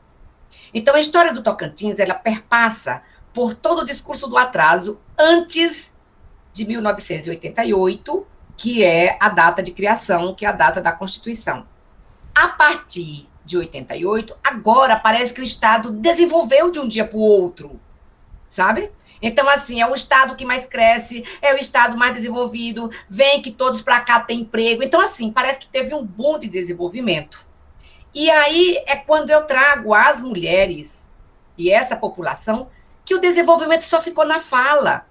Então, 0.73 0.95
a 0.95 0.99
história 0.99 1.33
do 1.33 1.43
Tocantins, 1.43 1.99
ela 1.99 2.13
perpassa 2.13 3.01
por 3.33 3.53
todo 3.53 3.81
o 3.81 3.85
discurso 3.85 4.27
do 4.27 4.37
atraso 4.37 4.99
antes 5.17 5.93
de 6.53 6.65
1988, 6.65 8.25
que 8.57 8.83
é 8.83 9.17
a 9.19 9.29
data 9.29 9.61
de 9.61 9.71
criação, 9.71 10.33
que 10.33 10.45
é 10.45 10.49
a 10.49 10.53
data 10.53 10.81
da 10.81 10.91
Constituição. 10.91 11.67
A 12.33 12.47
partir 12.47 13.29
de 13.43 13.57
88, 13.57 14.35
agora 14.43 14.95
parece 14.95 15.33
que 15.33 15.41
o 15.41 15.43
Estado 15.43 15.91
desenvolveu 15.91 16.71
de 16.71 16.79
um 16.79 16.87
dia 16.87 17.05
para 17.05 17.17
o 17.17 17.21
outro, 17.21 17.79
sabe? 18.47 18.91
Então, 19.21 19.47
assim, 19.49 19.81
é 19.81 19.89
o 19.89 19.95
Estado 19.95 20.35
que 20.35 20.45
mais 20.45 20.65
cresce, 20.65 21.23
é 21.41 21.53
o 21.53 21.57
Estado 21.57 21.97
mais 21.97 22.13
desenvolvido, 22.13 22.91
vem 23.09 23.41
que 23.41 23.51
todos 23.51 23.81
para 23.81 24.01
cá 24.01 24.19
têm 24.19 24.41
emprego. 24.41 24.83
Então, 24.83 24.99
assim, 25.01 25.31
parece 25.31 25.59
que 25.59 25.67
teve 25.67 25.93
um 25.93 26.03
boom 26.03 26.37
de 26.37 26.47
desenvolvimento. 26.47 27.47
E 28.13 28.29
aí 28.29 28.81
é 28.87 28.95
quando 28.95 29.29
eu 29.29 29.45
trago 29.45 29.93
as 29.93 30.21
mulheres 30.21 31.07
e 31.57 31.71
essa 31.71 31.95
população 31.95 32.69
que 33.03 33.13
o 33.13 33.19
desenvolvimento 33.19 33.83
só 33.83 34.01
ficou 34.01 34.25
na 34.25 34.39
fala, 34.39 35.05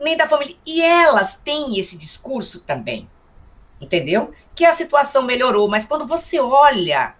nem 0.00 0.16
da 0.16 0.28
família. 0.28 0.56
E 0.64 0.82
elas 0.82 1.34
têm 1.36 1.78
esse 1.78 1.96
discurso 1.96 2.60
também, 2.60 3.08
entendeu? 3.80 4.32
que 4.56 4.64
a 4.64 4.72
situação 4.72 5.22
melhorou, 5.22 5.68
mas 5.68 5.84
quando 5.84 6.06
você 6.06 6.40
olha, 6.40 7.14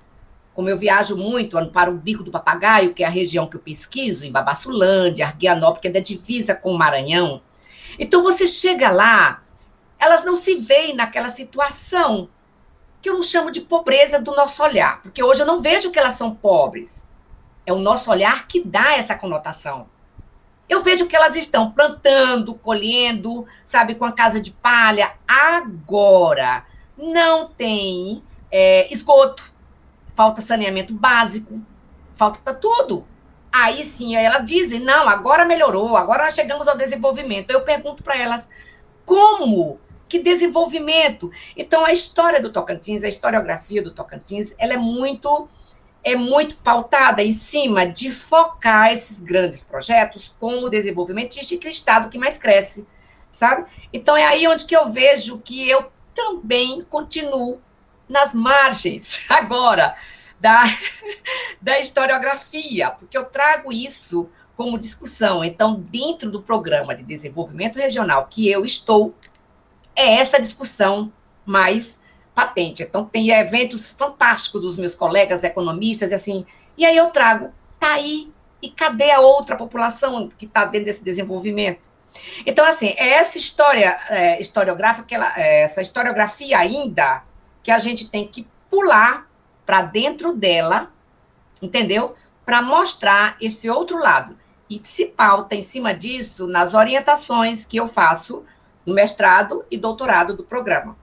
como 0.56 0.70
eu 0.70 0.76
viajo 0.76 1.16
muito 1.16 1.56
para 1.66 1.90
o 1.90 1.94
Bico 1.94 2.22
do 2.22 2.30
Papagaio, 2.30 2.94
que 2.94 3.04
é 3.04 3.06
a 3.06 3.10
região 3.10 3.46
que 3.46 3.58
eu 3.58 3.60
pesquiso, 3.60 4.24
em 4.24 4.32
Babassulândia, 4.32 5.26
Arguianópolis, 5.26 5.82
que 5.82 5.88
é 5.88 5.90
da 5.92 6.00
divisa 6.00 6.54
com 6.54 6.72
o 6.72 6.78
Maranhão, 6.78 7.42
então 7.98 8.22
você 8.22 8.46
chega 8.46 8.90
lá, 8.90 9.42
elas 9.98 10.24
não 10.24 10.34
se 10.34 10.54
veem 10.56 10.94
naquela 10.94 11.28
situação 11.28 12.30
que 13.00 13.08
eu 13.10 13.14
não 13.14 13.22
chamo 13.22 13.50
de 13.50 13.60
pobreza 13.60 14.20
do 14.20 14.34
nosso 14.34 14.62
olhar, 14.62 15.02
porque 15.02 15.22
hoje 15.22 15.42
eu 15.42 15.46
não 15.46 15.60
vejo 15.60 15.90
que 15.90 15.98
elas 15.98 16.14
são 16.14 16.34
pobres. 16.34 17.06
É 17.64 17.72
o 17.72 17.78
nosso 17.78 18.10
olhar 18.10 18.46
que 18.46 18.64
dá 18.64 18.96
essa 18.96 19.14
conotação. 19.14 19.88
Eu 20.68 20.82
vejo 20.82 21.06
que 21.06 21.14
elas 21.14 21.36
estão 21.36 21.70
plantando, 21.70 22.54
colhendo, 22.54 23.46
sabe, 23.64 23.94
com 23.94 24.04
a 24.04 24.12
casa 24.12 24.40
de 24.40 24.50
palha. 24.50 25.14
Agora, 25.28 26.64
não 26.96 27.48
tem 27.48 28.22
é, 28.50 28.92
esgoto, 28.92 29.55
falta 30.16 30.40
saneamento 30.40 30.94
básico, 30.94 31.62
falta 32.16 32.52
tudo. 32.54 33.06
Aí 33.52 33.84
sim, 33.84 34.16
elas 34.16 34.44
dizem: 34.44 34.80
não, 34.80 35.08
agora 35.08 35.44
melhorou, 35.44 35.96
agora 35.96 36.24
nós 36.24 36.34
chegamos 36.34 36.66
ao 36.66 36.76
desenvolvimento. 36.76 37.50
Eu 37.50 37.60
pergunto 37.60 38.02
para 38.02 38.16
elas: 38.16 38.48
como? 39.04 39.78
Que 40.08 40.20
desenvolvimento? 40.20 41.30
Então, 41.56 41.84
a 41.84 41.92
história 41.92 42.40
do 42.40 42.52
Tocantins, 42.52 43.02
a 43.02 43.08
historiografia 43.08 43.82
do 43.82 43.90
Tocantins, 43.90 44.54
ela 44.58 44.72
é 44.72 44.76
muito 44.76 45.48
é 46.02 46.14
muito 46.14 46.56
pautada 46.58 47.20
em 47.20 47.32
cima 47.32 47.84
de 47.84 48.12
focar 48.12 48.92
esses 48.92 49.18
grandes 49.18 49.64
projetos 49.64 50.32
como 50.38 50.70
desenvolvimentista 50.70 51.56
que 51.56 51.66
é 51.66 51.68
o 51.68 51.72
Estado 51.72 52.08
que 52.08 52.16
mais 52.16 52.38
cresce, 52.38 52.86
sabe? 53.28 53.66
Então 53.92 54.16
é 54.16 54.24
aí 54.24 54.46
onde 54.46 54.66
que 54.66 54.76
eu 54.76 54.88
vejo 54.88 55.40
que 55.40 55.68
eu 55.68 55.90
também 56.14 56.86
continuo 56.88 57.60
nas 58.08 58.32
margens 58.32 59.20
agora 59.30 59.96
da, 60.40 60.62
da 61.60 61.78
historiografia, 61.78 62.90
porque 62.90 63.16
eu 63.16 63.24
trago 63.24 63.72
isso 63.72 64.28
como 64.54 64.78
discussão. 64.78 65.44
Então, 65.44 65.78
dentro 65.78 66.30
do 66.30 66.42
programa 66.42 66.94
de 66.94 67.02
desenvolvimento 67.02 67.76
regional 67.76 68.26
que 68.28 68.50
eu 68.50 68.64
estou, 68.64 69.14
é 69.94 70.14
essa 70.14 70.40
discussão 70.40 71.12
mais 71.44 71.98
patente. 72.34 72.82
Então, 72.82 73.04
tem 73.04 73.30
eventos 73.30 73.90
fantásticos 73.92 74.60
dos 74.60 74.76
meus 74.76 74.94
colegas 74.94 75.44
economistas, 75.44 76.10
e 76.10 76.14
assim, 76.14 76.46
e 76.76 76.84
aí 76.84 76.96
eu 76.96 77.10
trago, 77.10 77.52
tá 77.78 77.94
aí, 77.94 78.30
e 78.60 78.70
cadê 78.70 79.10
a 79.10 79.20
outra 79.20 79.56
população 79.56 80.28
que 80.28 80.46
está 80.46 80.64
dentro 80.64 80.86
desse 80.86 81.04
desenvolvimento? 81.04 81.88
Então, 82.44 82.64
assim, 82.64 82.94
é 82.96 83.10
essa 83.10 83.38
história 83.38 83.96
é, 84.08 84.40
historiográfica, 84.40 85.14
ela, 85.14 85.32
é, 85.36 85.62
essa 85.62 85.80
historiografia 85.80 86.58
ainda, 86.58 87.22
que 87.66 87.72
a 87.72 87.80
gente 87.80 88.08
tem 88.08 88.28
que 88.28 88.46
pular 88.70 89.28
para 89.66 89.82
dentro 89.82 90.32
dela, 90.32 90.92
entendeu? 91.60 92.14
Para 92.44 92.62
mostrar 92.62 93.36
esse 93.40 93.68
outro 93.68 93.98
lado. 93.98 94.38
E 94.70 94.80
se 94.84 95.06
pauta 95.06 95.56
em 95.56 95.60
cima 95.60 95.92
disso 95.92 96.46
nas 96.46 96.74
orientações 96.74 97.66
que 97.66 97.76
eu 97.76 97.88
faço 97.88 98.44
no 98.86 98.94
mestrado 98.94 99.64
e 99.68 99.76
doutorado 99.76 100.36
do 100.36 100.44
programa. 100.44 100.96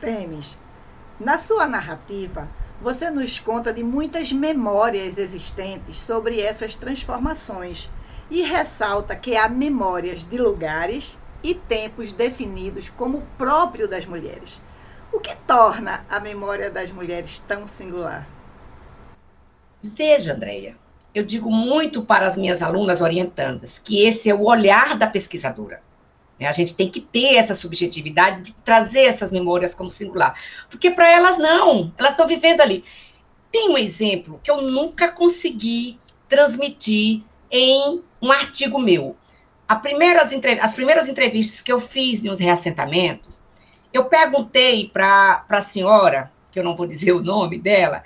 Temes, 0.00 0.56
na 1.18 1.36
sua 1.36 1.66
narrativa, 1.66 2.48
você 2.80 3.10
nos 3.10 3.40
conta 3.40 3.72
de 3.72 3.82
muitas 3.82 4.30
memórias 4.30 5.18
existentes 5.18 5.98
sobre 5.98 6.40
essas 6.40 6.76
transformações 6.76 7.90
e 8.30 8.42
ressalta 8.42 9.16
que 9.16 9.36
há 9.36 9.48
memórias 9.48 10.22
de 10.22 10.38
lugares 10.38 11.18
e 11.42 11.56
tempos 11.56 12.12
definidos 12.12 12.88
como 12.90 13.24
próprio 13.36 13.88
das 13.88 14.06
mulheres. 14.06 14.60
O 15.12 15.20
que 15.20 15.34
torna 15.46 16.04
a 16.08 16.20
memória 16.20 16.70
das 16.70 16.90
mulheres 16.92 17.38
tão 17.38 17.66
singular? 17.66 18.28
Veja, 19.82 20.34
Andreia, 20.34 20.76
eu 21.14 21.24
digo 21.24 21.50
muito 21.50 22.02
para 22.02 22.26
as 22.26 22.36
minhas 22.36 22.62
alunas 22.62 23.00
orientandas 23.00 23.78
que 23.78 24.02
esse 24.04 24.28
é 24.28 24.34
o 24.34 24.44
olhar 24.44 24.96
da 24.96 25.06
pesquisadora. 25.06 25.82
Né? 26.38 26.46
A 26.46 26.52
gente 26.52 26.74
tem 26.74 26.88
que 26.90 27.00
ter 27.00 27.34
essa 27.34 27.54
subjetividade 27.54 28.42
de 28.42 28.54
trazer 28.54 29.02
essas 29.02 29.32
memórias 29.32 29.74
como 29.74 29.90
singular. 29.90 30.38
Porque 30.70 30.90
para 30.90 31.10
elas, 31.10 31.38
não. 31.38 31.92
Elas 31.96 32.12
estão 32.12 32.26
vivendo 32.26 32.60
ali. 32.60 32.84
Tem 33.50 33.70
um 33.70 33.78
exemplo 33.78 34.40
que 34.42 34.50
eu 34.50 34.60
nunca 34.60 35.08
consegui 35.08 35.98
transmitir 36.28 37.22
em 37.50 38.02
um 38.20 38.30
artigo 38.30 38.78
meu. 38.78 39.16
As 39.66 39.80
primeiras 39.80 41.08
entrevistas 41.08 41.60
que 41.60 41.72
eu 41.72 41.80
fiz 41.80 42.22
nos 42.22 42.38
reassentamentos, 42.38 43.42
eu 43.92 44.04
perguntei 44.04 44.88
para 44.88 45.44
a 45.48 45.60
senhora, 45.60 46.32
que 46.50 46.58
eu 46.58 46.64
não 46.64 46.76
vou 46.76 46.86
dizer 46.86 47.12
o 47.12 47.22
nome 47.22 47.58
dela, 47.58 48.02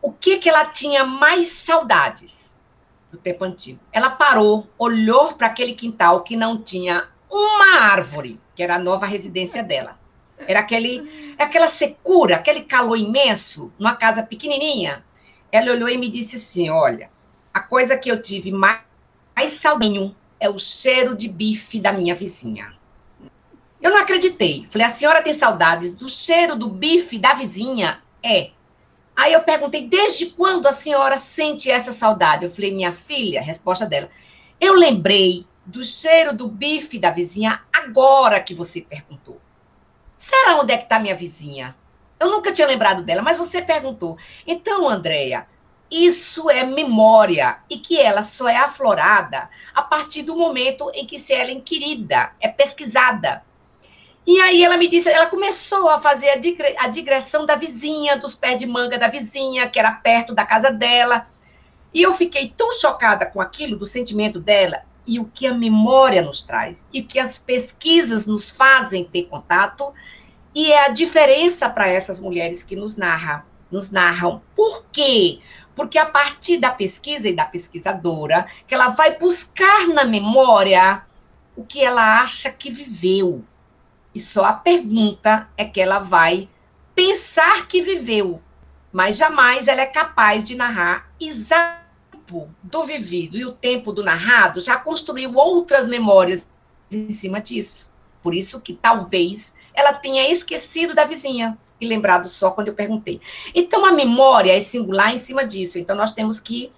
o 0.00 0.12
que, 0.12 0.38
que 0.38 0.48
ela 0.48 0.66
tinha 0.66 1.04
mais 1.04 1.48
saudades 1.48 2.48
do 3.10 3.18
tempo 3.18 3.44
antigo. 3.44 3.80
Ela 3.92 4.10
parou, 4.10 4.66
olhou 4.78 5.32
para 5.32 5.46
aquele 5.46 5.74
quintal 5.74 6.22
que 6.22 6.36
não 6.36 6.62
tinha 6.62 7.08
uma 7.30 7.80
árvore, 7.80 8.40
que 8.54 8.62
era 8.62 8.76
a 8.76 8.78
nova 8.78 9.06
residência 9.06 9.62
dela. 9.62 9.98
Era 10.46 10.60
aquele, 10.60 11.34
aquela 11.38 11.68
secura, 11.68 12.36
aquele 12.36 12.62
calor 12.62 12.96
imenso, 12.96 13.72
numa 13.78 13.96
casa 13.96 14.22
pequenininha. 14.22 15.04
Ela 15.50 15.72
olhou 15.72 15.88
e 15.88 15.98
me 15.98 16.08
disse 16.08 16.36
assim: 16.36 16.70
Olha, 16.70 17.10
a 17.52 17.60
coisa 17.60 17.96
que 17.96 18.10
eu 18.10 18.22
tive 18.22 18.52
mais, 18.52 18.80
mais 19.34 19.52
saudinho 19.52 20.14
é 20.38 20.48
o 20.48 20.58
cheiro 20.58 21.16
de 21.16 21.28
bife 21.28 21.80
da 21.80 21.92
minha 21.92 22.14
vizinha. 22.14 22.77
Eu 23.80 23.90
não 23.90 23.98
acreditei. 23.98 24.66
Falei: 24.70 24.86
A 24.86 24.90
senhora 24.90 25.22
tem 25.22 25.32
saudades 25.32 25.94
do 25.94 26.08
cheiro 26.08 26.56
do 26.56 26.68
bife 26.68 27.18
da 27.18 27.34
vizinha? 27.34 28.02
É. 28.22 28.50
Aí 29.16 29.32
eu 29.32 29.42
perguntei: 29.42 29.86
Desde 29.86 30.26
quando 30.26 30.66
a 30.66 30.72
senhora 30.72 31.18
sente 31.18 31.70
essa 31.70 31.92
saudade? 31.92 32.44
Eu 32.44 32.50
falei: 32.50 32.72
Minha 32.72 32.92
filha, 32.92 33.40
resposta 33.40 33.86
dela. 33.86 34.10
Eu 34.60 34.74
lembrei 34.74 35.46
do 35.64 35.84
cheiro 35.84 36.34
do 36.34 36.48
bife 36.48 36.98
da 36.98 37.10
vizinha 37.10 37.60
agora 37.72 38.40
que 38.40 38.54
você 38.54 38.80
perguntou. 38.80 39.40
Será 40.16 40.56
onde 40.56 40.72
é 40.72 40.76
que 40.76 40.84
está 40.84 40.98
minha 40.98 41.14
vizinha? 41.14 41.76
Eu 42.18 42.30
nunca 42.30 42.52
tinha 42.52 42.66
lembrado 42.66 43.04
dela, 43.04 43.22
mas 43.22 43.38
você 43.38 43.62
perguntou. 43.62 44.18
Então, 44.44 44.88
Andréia, 44.88 45.46
isso 45.90 46.50
é 46.50 46.64
memória 46.64 47.60
e 47.70 47.78
que 47.78 48.00
ela 48.00 48.22
só 48.22 48.48
é 48.48 48.56
aflorada 48.56 49.48
a 49.74 49.82
partir 49.82 50.22
do 50.22 50.36
momento 50.36 50.90
em 50.94 51.06
que 51.06 51.18
se 51.18 51.32
ela 51.32 51.50
é 51.50 51.54
inquirida, 51.54 52.32
é 52.40 52.48
pesquisada. 52.48 53.44
E 54.30 54.38
aí 54.40 54.62
ela 54.62 54.76
me 54.76 54.88
disse, 54.88 55.08
ela 55.08 55.24
começou 55.24 55.88
a 55.88 55.98
fazer 55.98 56.28
a 56.78 56.86
digressão 56.88 57.46
da 57.46 57.56
vizinha, 57.56 58.14
dos 58.14 58.36
pés 58.36 58.58
de 58.58 58.66
manga 58.66 58.98
da 58.98 59.08
vizinha, 59.08 59.70
que 59.70 59.78
era 59.78 59.90
perto 59.90 60.34
da 60.34 60.44
casa 60.44 60.70
dela. 60.70 61.26
E 61.94 62.02
eu 62.02 62.12
fiquei 62.12 62.52
tão 62.54 62.70
chocada 62.70 63.24
com 63.24 63.40
aquilo, 63.40 63.74
do 63.74 63.86
sentimento 63.86 64.38
dela, 64.38 64.82
e 65.06 65.18
o 65.18 65.24
que 65.24 65.46
a 65.46 65.54
memória 65.54 66.20
nos 66.20 66.42
traz, 66.42 66.84
e 66.92 67.00
o 67.00 67.06
que 67.06 67.18
as 67.18 67.38
pesquisas 67.38 68.26
nos 68.26 68.50
fazem 68.50 69.02
ter 69.02 69.22
contato, 69.22 69.94
e 70.54 70.70
é 70.70 70.84
a 70.84 70.90
diferença 70.90 71.70
para 71.70 71.88
essas 71.88 72.20
mulheres 72.20 72.62
que 72.62 72.76
nos 72.76 72.98
narram, 72.98 73.42
nos 73.70 73.90
narram. 73.90 74.42
Por 74.54 74.84
quê? 74.92 75.40
Porque 75.74 75.96
a 75.96 76.04
partir 76.04 76.58
da 76.58 76.70
pesquisa 76.70 77.30
e 77.30 77.34
da 77.34 77.46
pesquisadora, 77.46 78.46
que 78.66 78.74
ela 78.74 78.90
vai 78.90 79.16
buscar 79.16 79.88
na 79.88 80.04
memória 80.04 81.00
o 81.56 81.64
que 81.64 81.82
ela 81.82 82.20
acha 82.20 82.50
que 82.50 82.70
viveu. 82.70 83.42
E 84.18 84.20
só 84.20 84.46
a 84.46 84.52
pergunta 84.52 85.48
é 85.56 85.64
que 85.64 85.80
ela 85.80 86.00
vai 86.00 86.48
pensar 86.92 87.68
que 87.68 87.80
viveu, 87.80 88.42
mas 88.92 89.16
jamais 89.16 89.68
ela 89.68 89.80
é 89.80 89.86
capaz 89.86 90.42
de 90.42 90.56
narrar 90.56 91.08
tempo 92.28 92.52
do 92.60 92.82
vivido 92.82 93.38
e 93.38 93.44
o 93.44 93.52
tempo 93.52 93.92
do 93.92 94.02
narrado 94.02 94.60
já 94.60 94.76
construiu 94.76 95.36
outras 95.36 95.86
memórias 95.86 96.44
em 96.92 97.12
cima 97.12 97.40
disso. 97.40 97.92
Por 98.20 98.34
isso 98.34 98.60
que 98.60 98.72
talvez 98.72 99.54
ela 99.72 99.92
tenha 99.92 100.28
esquecido 100.28 100.96
da 100.96 101.04
vizinha 101.04 101.56
e 101.80 101.86
lembrado 101.86 102.26
só 102.26 102.50
quando 102.50 102.66
eu 102.66 102.74
perguntei. 102.74 103.20
Então 103.54 103.86
a 103.86 103.92
memória 103.92 104.50
é 104.50 104.58
singular 104.58 105.14
em 105.14 105.18
cima 105.18 105.46
disso. 105.46 105.78
Então 105.78 105.94
nós 105.94 106.10
temos 106.10 106.40
que 106.40 106.72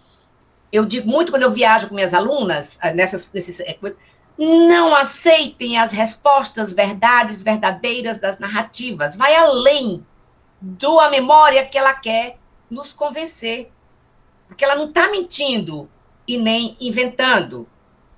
eu 0.70 0.84
digo 0.84 1.08
muito 1.08 1.32
quando 1.32 1.44
eu 1.44 1.50
viajo 1.50 1.88
com 1.88 1.94
minhas 1.94 2.12
alunas 2.12 2.78
ah, 2.82 2.92
nessas, 2.92 3.26
nessas 3.32 3.60
eh, 3.60 3.72
coisas, 3.72 3.98
não 4.42 4.96
aceitem 4.96 5.76
as 5.76 5.92
respostas 5.92 6.72
verdades 6.72 7.42
verdadeiras 7.42 8.18
das 8.18 8.38
narrativas. 8.38 9.14
Vai 9.14 9.34
além 9.34 10.02
do 10.58 10.98
a 10.98 11.10
memória 11.10 11.66
que 11.66 11.76
ela 11.76 11.92
quer 11.92 12.38
nos 12.70 12.94
convencer. 12.94 13.70
Porque 14.48 14.64
ela 14.64 14.76
não 14.76 14.86
está 14.86 15.10
mentindo 15.10 15.90
e 16.26 16.38
nem 16.38 16.74
inventando. 16.80 17.68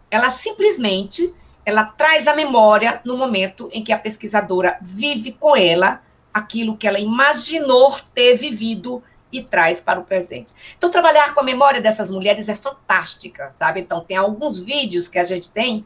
Ela 0.08 0.30
simplesmente 0.30 1.34
ela 1.66 1.84
traz 1.84 2.28
a 2.28 2.36
memória 2.36 3.00
no 3.04 3.16
momento 3.16 3.68
em 3.72 3.82
que 3.82 3.92
a 3.92 3.98
pesquisadora 3.98 4.78
vive 4.80 5.32
com 5.32 5.56
ela 5.56 6.02
aquilo 6.32 6.76
que 6.76 6.86
ela 6.86 7.00
imaginou 7.00 7.96
ter 8.14 8.36
vivido 8.36 9.02
e 9.32 9.42
traz 9.42 9.80
para 9.80 9.98
o 9.98 10.04
presente. 10.04 10.52
Então, 10.76 10.90
trabalhar 10.90 11.34
com 11.34 11.40
a 11.40 11.44
memória 11.44 11.80
dessas 11.80 12.08
mulheres 12.08 12.48
é 12.48 12.54
fantástica, 12.54 13.50
sabe? 13.54 13.80
Então, 13.80 14.04
tem 14.04 14.16
alguns 14.16 14.60
vídeos 14.60 15.08
que 15.08 15.18
a 15.18 15.24
gente 15.24 15.50
tem 15.50 15.84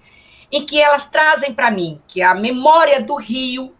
em 0.51 0.65
que 0.65 0.81
elas 0.81 1.07
trazem 1.07 1.53
para 1.53 1.71
mim 1.71 2.01
que 2.07 2.23
a 2.23 2.35
memória 2.35 3.01
do 3.01 3.17
Rio 3.17 3.75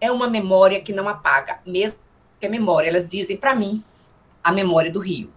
é 0.00 0.10
uma 0.10 0.28
memória 0.28 0.80
que 0.80 0.92
não 0.92 1.08
apaga, 1.08 1.60
mesmo 1.64 1.98
que 2.40 2.46
a 2.46 2.50
memória, 2.50 2.88
elas 2.88 3.06
dizem 3.06 3.36
para 3.36 3.54
mim, 3.54 3.82
a 4.42 4.50
memória 4.50 4.90
do 4.90 4.98
Rio. 4.98 5.32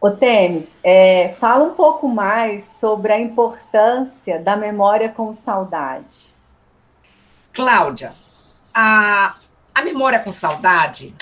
O 0.00 0.10
Temes, 0.10 0.76
é, 0.82 1.28
fala 1.28 1.62
um 1.62 1.74
pouco 1.74 2.08
mais 2.08 2.64
sobre 2.64 3.12
a 3.12 3.20
importância 3.20 4.40
da 4.40 4.56
memória 4.56 5.10
com 5.10 5.32
saudade. 5.32 6.34
Cláudia, 7.52 8.12
a, 8.74 9.36
a 9.74 9.82
memória 9.82 10.18
com 10.20 10.32
saudade, 10.32 11.14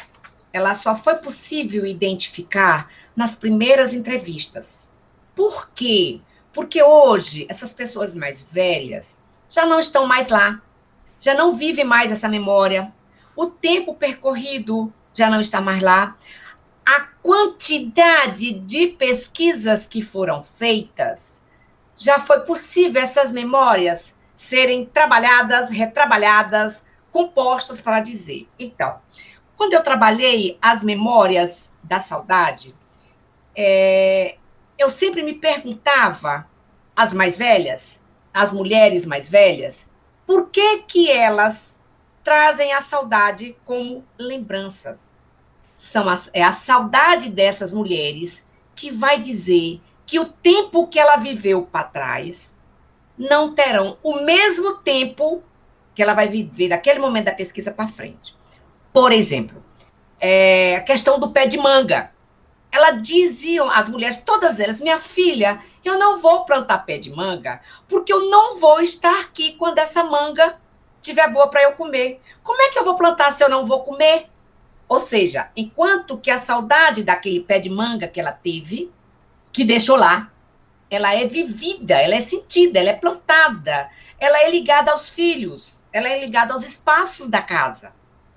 ela 0.52 0.74
só 0.74 0.94
foi 0.94 1.16
possível 1.16 1.84
identificar 1.84 2.88
nas 3.16 3.34
primeiras 3.34 3.92
entrevistas. 3.92 4.88
Por 5.34 5.70
quê? 5.74 6.20
Porque 6.52 6.82
hoje 6.82 7.46
essas 7.48 7.72
pessoas 7.72 8.14
mais 8.14 8.42
velhas 8.42 9.18
já 9.48 9.64
não 9.64 9.78
estão 9.78 10.06
mais 10.06 10.28
lá, 10.28 10.60
já 11.20 11.34
não 11.34 11.52
vivem 11.52 11.84
mais 11.84 12.12
essa 12.12 12.28
memória. 12.28 12.92
O 13.34 13.46
tempo 13.46 13.94
percorrido 13.94 14.92
já 15.14 15.30
não 15.30 15.40
está 15.40 15.60
mais 15.60 15.82
lá. 15.82 16.16
A 16.86 17.00
quantidade 17.22 18.52
de 18.52 18.88
pesquisas 18.88 19.86
que 19.86 20.00
foram 20.00 20.42
feitas, 20.42 21.42
já 21.96 22.20
foi 22.20 22.40
possível 22.40 23.02
essas 23.02 23.32
memórias 23.32 24.14
serem 24.34 24.86
trabalhadas, 24.86 25.68
retrabalhadas, 25.68 26.84
compostas 27.10 27.80
para 27.80 28.00
dizer. 28.00 28.48
Então, 28.58 28.98
quando 29.56 29.72
eu 29.72 29.82
trabalhei 29.82 30.56
as 30.62 30.82
memórias 30.84 31.72
da 31.82 31.98
saudade, 31.98 32.72
é, 33.56 34.37
eu 34.78 34.88
sempre 34.88 35.22
me 35.22 35.34
perguntava, 35.34 36.48
as 36.94 37.12
mais 37.12 37.36
velhas, 37.36 38.00
as 38.32 38.52
mulheres 38.52 39.04
mais 39.04 39.28
velhas, 39.28 39.88
por 40.26 40.50
que 40.50 40.78
que 40.82 41.10
elas 41.10 41.80
trazem 42.22 42.72
a 42.72 42.80
saudade 42.80 43.56
como 43.64 44.04
lembranças? 44.18 45.16
São 45.76 46.08
as, 46.08 46.30
é 46.32 46.42
a 46.42 46.52
saudade 46.52 47.30
dessas 47.30 47.72
mulheres 47.72 48.44
que 48.74 48.90
vai 48.90 49.18
dizer 49.18 49.80
que 50.04 50.18
o 50.18 50.26
tempo 50.26 50.86
que 50.86 50.98
ela 50.98 51.16
viveu 51.16 51.62
para 51.62 51.84
trás 51.84 52.56
não 53.16 53.54
terão 53.54 53.98
o 54.02 54.20
mesmo 54.20 54.78
tempo 54.78 55.42
que 55.94 56.02
ela 56.02 56.14
vai 56.14 56.28
viver 56.28 56.68
daquele 56.68 57.00
momento 57.00 57.26
da 57.26 57.32
pesquisa 57.32 57.72
para 57.72 57.88
frente. 57.88 58.36
Por 58.92 59.12
exemplo, 59.12 59.62
é, 60.20 60.76
a 60.76 60.80
questão 60.80 61.18
do 61.18 61.30
pé 61.30 61.46
de 61.46 61.58
manga. 61.58 62.12
Ela 62.70 62.92
diziam, 62.92 63.70
as 63.70 63.88
mulheres, 63.88 64.22
todas 64.22 64.60
elas, 64.60 64.80
minha 64.80 64.98
filha, 64.98 65.60
eu 65.84 65.98
não 65.98 66.18
vou 66.18 66.44
plantar 66.44 66.78
pé 66.78 66.98
de 66.98 67.10
manga, 67.10 67.60
porque 67.88 68.12
eu 68.12 68.28
não 68.28 68.58
vou 68.58 68.80
estar 68.80 69.20
aqui 69.20 69.52
quando 69.52 69.78
essa 69.78 70.04
manga 70.04 70.58
tiver 71.00 71.28
boa 71.32 71.48
para 71.48 71.62
eu 71.62 71.72
comer. 71.72 72.20
Como 72.42 72.60
é 72.60 72.68
que 72.68 72.78
eu 72.78 72.84
vou 72.84 72.94
plantar 72.94 73.32
se 73.32 73.42
eu 73.42 73.48
não 73.48 73.64
vou 73.64 73.82
comer? 73.82 74.28
Ou 74.88 74.98
seja, 74.98 75.50
enquanto 75.56 76.18
que 76.18 76.30
a 76.30 76.38
saudade 76.38 77.02
daquele 77.02 77.40
pé 77.40 77.58
de 77.58 77.68
manga 77.68 78.08
que 78.08 78.20
ela 78.20 78.32
teve, 78.32 78.90
que 79.52 79.64
deixou 79.64 79.96
lá, 79.96 80.30
ela 80.90 81.14
é 81.14 81.26
vivida, 81.26 81.96
ela 81.96 82.14
é 82.14 82.20
sentida, 82.20 82.78
ela 82.78 82.90
é 82.90 82.94
plantada, 82.94 83.90
ela 84.18 84.38
é 84.38 84.50
ligada 84.50 84.90
aos 84.90 85.10
filhos, 85.10 85.72
ela 85.92 86.08
é 86.08 86.20
ligada 86.20 86.54
aos 86.54 86.64
espaços 86.64 87.28
da 87.28 87.42
casa, 87.42 87.92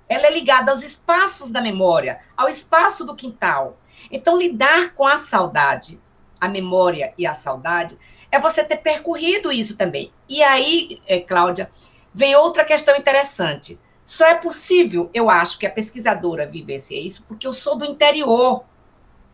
ela 0.08 0.26
é 0.26 0.30
ligada 0.30 0.70
aos 0.70 0.82
espaços 0.82 1.50
da 1.50 1.62
memória, 1.62 2.20
ao 2.36 2.48
espaço 2.48 3.04
do 3.04 3.14
quintal. 3.14 3.78
Então, 4.10 4.38
lidar 4.38 4.94
com 4.94 5.06
a 5.06 5.16
saudade, 5.16 6.00
a 6.40 6.48
memória 6.48 7.12
e 7.16 7.26
a 7.26 7.34
saudade, 7.34 7.98
é 8.30 8.38
você 8.38 8.64
ter 8.64 8.78
percorrido 8.78 9.52
isso 9.52 9.76
também. 9.76 10.10
E 10.28 10.42
aí, 10.42 11.00
é, 11.06 11.20
Cláudia, 11.20 11.70
vem 12.12 12.34
outra 12.34 12.64
questão 12.64 12.96
interessante. 12.96 13.78
Só 14.04 14.26
é 14.26 14.34
possível, 14.34 15.10
eu 15.14 15.30
acho, 15.30 15.58
que 15.58 15.66
a 15.66 15.70
pesquisadora 15.70 16.46
vivesse 16.46 16.98
isso, 16.98 17.22
porque 17.28 17.46
eu 17.46 17.52
sou 17.52 17.76
do 17.76 17.84
interior. 17.84 18.64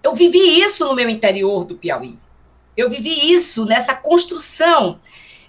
Eu 0.03 0.15
vivi 0.15 0.61
isso 0.61 0.85
no 0.85 0.95
meu 0.95 1.09
interior 1.09 1.65
do 1.65 1.77
Piauí. 1.77 2.19
Eu 2.77 2.89
vivi 2.89 3.33
isso 3.33 3.65
nessa 3.65 3.95
construção 3.95 5.01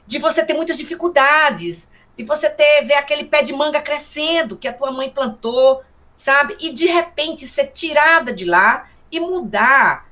de 0.06 0.18
você 0.18 0.44
ter 0.44 0.54
muitas 0.54 0.78
dificuldades, 0.78 1.88
de 2.18 2.24
você 2.24 2.50
ter 2.50 2.84
ver 2.84 2.96
aquele 2.96 3.26
pé 3.26 3.44
de 3.44 3.54
manga 3.54 3.82
crescendo 3.82 4.58
que 4.58 4.68
a 4.68 4.74
tua 4.74 4.92
mãe 4.92 5.10
plantou, 5.10 5.84
sabe? 6.16 6.58
E 6.60 6.72
de 6.72 6.86
repente 6.86 7.48
ser 7.48 7.68
tirada 7.68 8.34
de 8.34 8.46
lá 8.46 8.90
e 9.12 9.20
mudar 9.20 10.08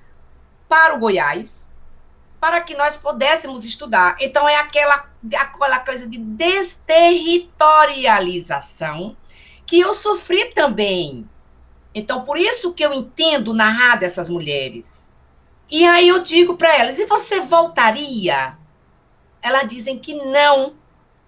para 0.67 0.95
o 0.95 0.99
Goiás, 0.99 1.65
para 2.39 2.61
que 2.61 2.75
nós 2.75 2.95
pudéssemos 2.95 3.65
estudar. 3.65 4.15
Então 4.19 4.47
é 4.47 4.55
aquela 4.55 5.07
aquela 5.35 5.79
coisa 5.79 6.07
de 6.07 6.17
desterritorialização 6.17 9.17
que 9.65 9.79
eu 9.79 9.93
sofri 9.93 10.45
também. 10.53 11.27
Então 11.93 12.23
por 12.23 12.37
isso 12.37 12.73
que 12.73 12.85
eu 12.85 12.93
entendo 12.93 13.53
narrar 13.53 13.97
dessas 13.97 14.29
mulheres 14.29 15.07
e 15.69 15.85
aí 15.85 16.07
eu 16.07 16.21
digo 16.21 16.55
para 16.55 16.75
elas: 16.75 16.99
e 16.99 17.05
você 17.05 17.41
voltaria? 17.41 18.57
Elas 19.41 19.67
dizem 19.67 19.97
que 19.97 20.13
não, 20.13 20.75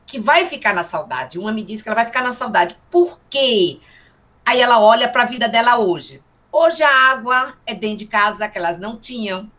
que 0.05 0.19
vai 0.19 0.45
ficar 0.45 0.73
na 0.73 0.83
saudade. 0.83 1.37
Uma 1.37 1.51
me 1.51 1.63
diz 1.63 1.81
que 1.81 1.89
ela 1.89 1.95
vai 1.95 2.05
ficar 2.05 2.23
na 2.23 2.33
saudade. 2.33 2.77
Por 2.89 3.19
quê? 3.29 3.79
Aí 4.45 4.59
ela 4.59 4.79
olha 4.79 5.09
para 5.09 5.23
a 5.23 5.27
vida 5.27 5.47
dela 5.47 5.77
hoje. 5.77 6.23
Hoje 6.51 6.81
a 6.81 7.11
água 7.11 7.53
é 7.63 7.75
dentro 7.75 7.97
de 7.97 8.07
casa 8.07 8.49
que 8.49 8.57
elas 8.57 8.79
não 8.79 8.97
tinham. 8.97 9.49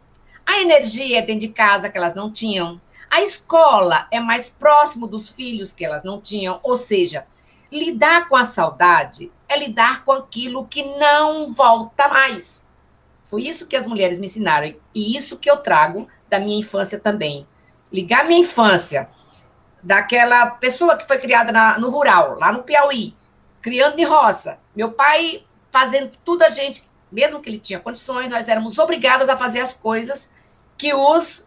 A 0.45 0.61
energia 0.61 1.21
é 1.21 1.23
dentro 1.23 1.43
de 1.43 1.49
casa 1.49 1.89
que 1.89 1.97
elas 1.97 2.17
não 2.17 2.33
tinham. 2.33 2.81
A 3.09 3.23
escola 3.23 4.09
é 4.11 4.19
mais 4.19 4.49
próximo 4.49 5.07
dos 5.07 5.29
filhos 5.29 5.73
que 5.73 5.85
elas 5.85 6.03
não 6.03 6.21
tinham. 6.21 6.59
Ou 6.65 6.77
seja, 6.77 7.27
lidar 7.71 8.29
com 8.29 8.35
a 8.35 8.45
saudade 8.45 9.31
é 9.49 9.57
lidar 9.57 10.05
com 10.05 10.11
aquilo 10.11 10.67
que 10.67 10.83
não 10.99 11.47
volta 11.53 12.09
mais. 12.09 12.67
Foi 13.23 13.43
isso 13.43 13.69
que 13.69 13.77
as 13.77 13.87
mulheres 13.87 14.19
me 14.19 14.27
ensinaram 14.27 14.75
e 14.93 15.17
isso 15.17 15.39
que 15.39 15.49
eu 15.49 15.59
trago 15.59 16.09
da 16.29 16.41
minha 16.41 16.59
infância 16.59 16.99
também. 16.99 17.47
Ligar 17.93 18.25
minha 18.27 18.41
infância 18.41 19.09
daquela 19.81 20.47
pessoa 20.47 20.97
que 20.97 21.07
foi 21.07 21.19
criada 21.19 21.53
na, 21.53 21.79
no 21.79 21.89
rural, 21.89 22.37
lá 22.37 22.51
no 22.51 22.65
Piauí, 22.65 23.15
criando 23.63 24.01
em 24.01 24.05
roça. 24.05 24.59
Meu 24.75 24.91
pai 24.91 25.45
fazendo 25.71 26.11
tudo 26.25 26.43
a 26.43 26.49
gente, 26.49 26.89
mesmo 27.11 27.41
que 27.41 27.49
ele 27.49 27.59
tinha 27.59 27.81
condições, 27.81 28.29
nós 28.29 28.49
éramos 28.49 28.79
obrigadas 28.79 29.29
a 29.29 29.37
fazer 29.37 29.61
as 29.61 29.75
coisas 29.75 30.31
que 30.77 30.95
os 30.95 31.47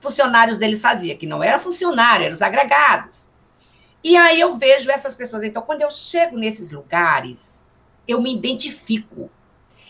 funcionários 0.00 0.58
deles 0.58 0.80
faziam, 0.80 1.16
que 1.16 1.26
não 1.26 1.42
era 1.42 1.58
funcionário, 1.58 2.26
eram 2.26 2.34
os 2.34 2.42
agregados. 2.42 3.26
E 4.02 4.16
aí 4.16 4.38
eu 4.38 4.52
vejo 4.52 4.90
essas 4.90 5.14
pessoas. 5.14 5.42
Então, 5.42 5.62
quando 5.62 5.80
eu 5.80 5.90
chego 5.90 6.36
nesses 6.36 6.70
lugares, 6.70 7.64
eu 8.06 8.20
me 8.20 8.34
identifico. 8.34 9.30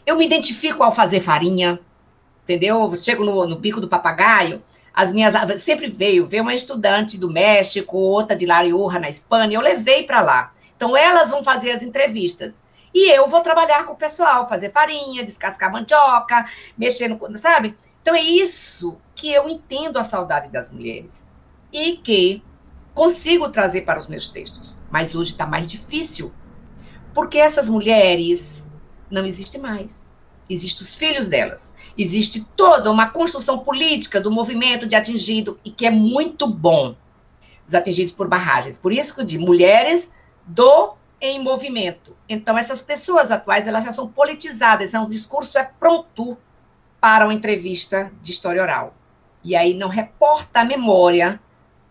Eu 0.07 0.17
me 0.17 0.25
identifico 0.25 0.85
ao 0.85 0.93
fazer 0.93 1.21
farinha, 1.21 1.81
entendeu? 2.45 2.95
chego 2.95 3.25
no, 3.25 3.47
no 3.47 3.57
bico 3.57 3.81
do 3.81 3.89
papagaio, 3.89 4.63
as 4.95 5.11
minhas 5.11 5.35
sempre 5.61 5.89
veio, 5.89 6.25
veio 6.25 6.45
uma 6.45 6.55
estudante 6.55 7.19
do 7.19 7.29
México, 7.29 7.97
outra 7.99 8.37
de 8.37 8.47
Lariurra 8.47 9.01
na 9.01 9.09
Espanha, 9.09 9.57
eu 9.57 9.61
levei 9.61 10.05
para 10.05 10.21
lá. 10.21 10.55
Então 10.77 10.97
elas 10.97 11.31
vão 11.31 11.43
fazer 11.43 11.73
as 11.73 11.83
entrevistas. 11.83 12.64
E 12.95 13.11
eu 13.11 13.27
vou 13.27 13.41
trabalhar 13.41 13.85
com 13.85 13.93
o 13.93 13.97
pessoal, 13.97 14.49
fazer 14.49 14.71
farinha, 14.71 15.25
descascar 15.25 15.73
mandioca, 15.73 16.49
mexer 16.79 17.09
no, 17.09 17.37
sabe? 17.37 17.77
Então 18.01 18.15
é 18.15 18.23
isso 18.23 18.99
que 19.15 19.33
eu 19.33 19.49
entendo 19.49 19.99
a 19.99 20.05
saudade 20.05 20.49
das 20.49 20.71
mulheres 20.71 21.27
e 21.73 21.97
que 21.97 22.43
consigo 22.95 23.49
trazer 23.49 23.83
para 23.83 23.99
os 23.99 24.07
meus 24.07 24.29
textos. 24.29 24.79
Mas 24.91 25.15
hoje 25.15 25.33
está 25.33 25.45
mais 25.45 25.67
difícil, 25.67 26.33
porque 27.13 27.39
essas 27.39 27.69
mulheres 27.69 28.65
não 29.11 29.27
existe 29.27 29.59
mais. 29.59 30.09
Existem 30.49 30.83
os 30.83 30.95
filhos 30.95 31.27
delas. 31.27 31.73
Existe 31.99 32.47
toda 32.55 32.91
uma 32.91 33.09
construção 33.09 33.59
política 33.59 34.21
do 34.21 34.31
movimento 34.31 34.87
de 34.87 34.95
atingido, 34.95 35.59
e 35.65 35.71
que 35.71 35.87
é 35.87 35.91
muito 35.91 36.47
bom, 36.47 36.95
os 37.67 37.75
atingidos 37.75 38.13
por 38.13 38.29
barragens. 38.29 38.77
Por 38.77 38.93
isso 38.93 39.15
que 39.15 39.23
eu 39.23 39.25
digo, 39.25 39.45
mulheres 39.45 40.13
do 40.47 40.95
em 41.27 41.43
movimento. 41.43 42.17
Então, 42.29 42.59
essas 42.59 42.83
pessoas 42.83 43.31
atuais, 43.31 43.67
elas 43.67 43.85
já 43.85 43.93
são 43.93 44.09
politizadas, 44.09 44.91
então, 44.91 45.05
o 45.05 45.09
discurso 45.09 45.59
é 45.59 45.65
pronto 45.65 46.37
para 47.01 47.25
uma 47.25 47.35
entrevista 47.35 48.11
de 48.23 48.31
história 48.31 48.63
oral. 48.63 48.95
E 49.43 49.57
aí 49.57 49.75
não 49.75 49.89
reporta 49.89 50.61
a 50.61 50.65
memória 50.65 51.41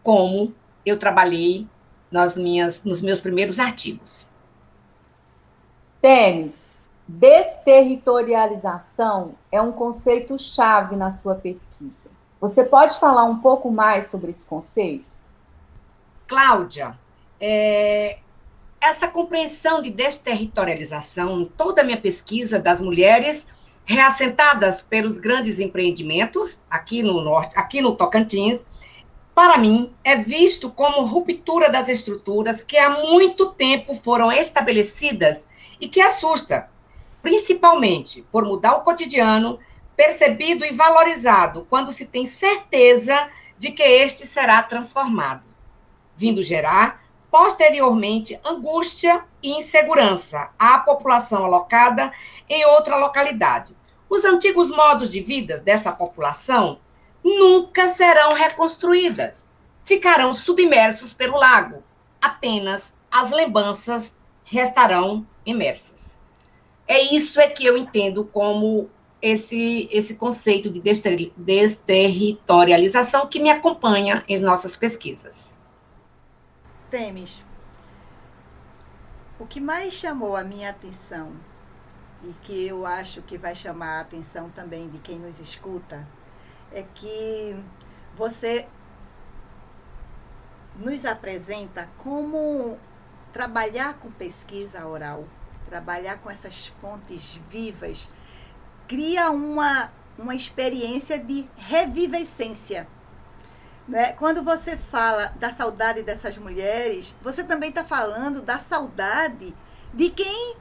como 0.02 0.54
eu 0.86 0.98
trabalhei 0.98 1.68
nas 2.12 2.36
minhas, 2.36 2.84
nos 2.84 3.02
meus 3.02 3.20
primeiros 3.20 3.60
artigos. 3.60 4.28
Temes, 6.02 6.74
Desterritorialização 7.08 9.36
é 9.52 9.62
um 9.62 9.72
conceito 9.72 10.36
chave 10.38 10.96
na 10.96 11.10
sua 11.12 11.36
pesquisa. 11.36 12.12
Você 12.40 12.64
pode 12.64 12.98
falar 12.98 13.26
um 13.26 13.38
pouco 13.40 13.70
mais 13.70 14.08
sobre 14.08 14.32
esse 14.32 14.46
conceito? 14.46 15.04
Cláudia, 16.28 16.98
é, 17.40 18.18
essa 18.84 19.08
compreensão 19.08 19.82
de 19.82 19.90
desterritorialização, 19.90 21.46
toda 21.58 21.82
a 21.82 21.86
minha 21.86 22.00
pesquisa 22.00 22.60
das 22.60 22.82
mulheres 22.82 23.48
reassentadas 23.86 24.82
pelos 24.82 25.18
grandes 25.18 25.60
empreendimentos 25.60 26.62
aqui 26.70 27.02
no 27.02 27.22
norte, 27.22 27.58
aqui 27.58 27.82
no 27.82 27.96
Tocantins, 27.96 28.66
para 29.34 29.58
mim 29.58 29.94
é 30.04 30.18
visto 30.18 30.70
como 30.70 31.06
ruptura 31.06 31.70
das 31.70 31.88
estruturas 31.88 32.62
que 32.62 32.78
há 32.78 32.90
muito 32.90 33.52
tempo 33.52 33.96
foram 33.96 34.30
estabelecidas 34.32 35.48
e 35.80 35.88
que 35.88 36.02
assusta, 36.02 36.70
principalmente 37.22 38.22
por 38.32 38.44
mudar 38.44 38.76
o 38.76 38.82
cotidiano, 38.82 39.60
percebido 39.96 40.66
e 40.66 40.74
valorizado 40.74 41.66
quando 41.70 41.92
se 41.92 42.06
tem 42.06 42.26
certeza 42.26 43.30
de 43.58 43.72
que 43.72 43.84
este 43.84 44.28
será 44.28 44.62
transformado, 44.62 45.48
vindo 46.18 46.44
gerar, 46.44 47.03
posteriormente, 47.34 48.40
angústia 48.46 49.24
e 49.42 49.54
insegurança 49.58 50.52
à 50.60 50.78
população 50.78 51.44
alocada 51.44 52.14
em 52.48 52.64
outra 52.68 52.96
localidade. 52.98 53.76
Os 54.08 54.24
antigos 54.24 54.70
modos 54.70 55.10
de 55.10 55.20
vida 55.20 55.60
dessa 55.60 55.92
população 55.92 56.78
nunca 57.24 57.88
serão 57.88 58.34
reconstruídas. 58.34 59.50
Ficarão 59.84 60.32
submersos 60.32 61.12
pelo 61.12 61.40
lago. 61.40 61.82
Apenas 62.22 62.94
as 63.12 63.32
lembranças 63.32 64.16
restarão 64.44 65.26
imersas. 65.44 66.16
É 66.88 67.02
isso 67.02 67.40
é 67.40 67.48
que 67.48 67.66
eu 67.66 67.76
entendo 67.76 68.26
como 68.26 68.88
esse, 69.20 69.90
esse 69.92 70.18
conceito 70.18 70.70
de 70.70 70.80
desterritorialização 71.36 73.26
que 73.26 73.40
me 73.40 73.50
acompanha 73.50 74.24
em 74.28 74.40
nossas 74.40 74.76
pesquisas. 74.76 75.63
Temes, 76.94 77.42
o 79.40 79.48
que 79.48 79.60
mais 79.60 79.94
chamou 79.94 80.36
a 80.36 80.44
minha 80.44 80.70
atenção 80.70 81.34
e 82.24 82.32
que 82.44 82.68
eu 82.68 82.86
acho 82.86 83.24
que 83.24 83.36
vai 83.36 83.56
chamar 83.56 83.98
a 83.98 84.02
atenção 84.02 84.52
também 84.52 84.88
de 84.90 85.00
quem 85.00 85.18
nos 85.18 85.40
escuta 85.40 86.08
é 86.72 86.84
que 86.94 87.56
você 88.16 88.68
nos 90.76 91.04
apresenta 91.04 91.90
como 91.98 92.78
trabalhar 93.34 93.96
com 93.96 94.12
pesquisa 94.12 94.86
oral, 94.86 95.24
trabalhar 95.66 96.20
com 96.20 96.30
essas 96.30 96.68
fontes 96.80 97.40
vivas, 97.50 98.08
cria 98.88 99.32
uma, 99.32 99.92
uma 100.16 100.36
experiência 100.36 101.18
de 101.18 101.50
revivescência. 101.58 102.88
Né? 103.88 104.14
Quando 104.14 104.42
você 104.42 104.78
fala 104.78 105.34
da 105.38 105.52
saudade 105.52 106.04
dessas 106.04 106.38
mulheres, 106.38 107.14
você 107.22 107.44
também 107.44 107.70
está 107.70 107.84
falando 107.84 108.42
da 108.42 108.58
saudade 108.58 109.54
de 109.94 110.10
quem 110.10 110.56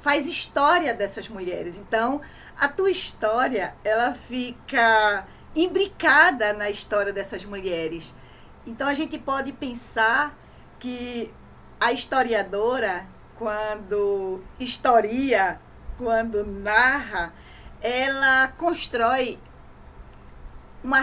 faz 0.00 0.26
história 0.26 0.94
dessas 0.94 1.28
mulheres. 1.28 1.76
Então, 1.76 2.20
a 2.58 2.66
tua 2.68 2.90
história, 2.90 3.74
ela 3.84 4.14
fica 4.14 5.26
imbricada 5.54 6.52
na 6.52 6.70
história 6.70 7.12
dessas 7.12 7.44
mulheres. 7.44 8.14
Então, 8.66 8.88
a 8.88 8.94
gente 8.94 9.18
pode 9.18 9.52
pensar 9.52 10.34
que 10.78 11.32
a 11.78 11.92
historiadora, 11.92 13.06
quando 13.36 14.42
historia, 14.58 15.60
quando 15.96 16.44
narra, 16.44 17.32
ela 17.80 18.48
constrói 18.56 19.38
uma 20.82 21.00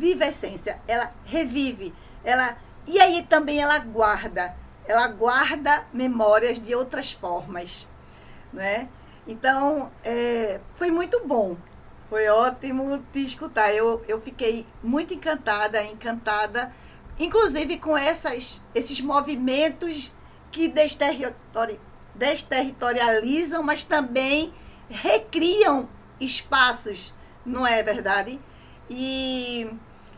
revivescência, 0.00 0.78
ela 0.88 1.12
revive, 1.24 1.92
ela 2.24 2.56
e 2.86 2.98
aí 2.98 3.22
também 3.22 3.60
ela 3.60 3.78
guarda, 3.78 4.54
ela 4.86 5.06
guarda 5.08 5.84
memórias 5.92 6.58
de 6.58 6.74
outras 6.74 7.12
formas 7.12 7.86
né? 8.52 8.88
Então, 9.26 9.90
é, 10.04 10.60
foi 10.76 10.90
muito 10.90 11.20
bom. 11.26 11.56
Foi 12.08 12.26
ótimo 12.28 13.02
te 13.12 13.24
escutar. 13.24 13.72
Eu, 13.72 14.04
eu 14.08 14.20
fiquei 14.20 14.66
muito 14.82 15.14
encantada, 15.14 15.82
encantada, 15.84 16.72
inclusive 17.18 17.78
com 17.78 17.96
essas, 17.96 18.60
esses 18.74 19.00
movimentos 19.00 20.12
que 20.50 20.66
desterritori, 20.68 21.78
desterritorializam, 22.14 23.62
mas 23.62 23.84
também 23.84 24.52
recriam 24.88 25.88
espaços, 26.20 27.14
não 27.46 27.64
é 27.64 27.82
verdade? 27.82 28.40
E 28.88 29.70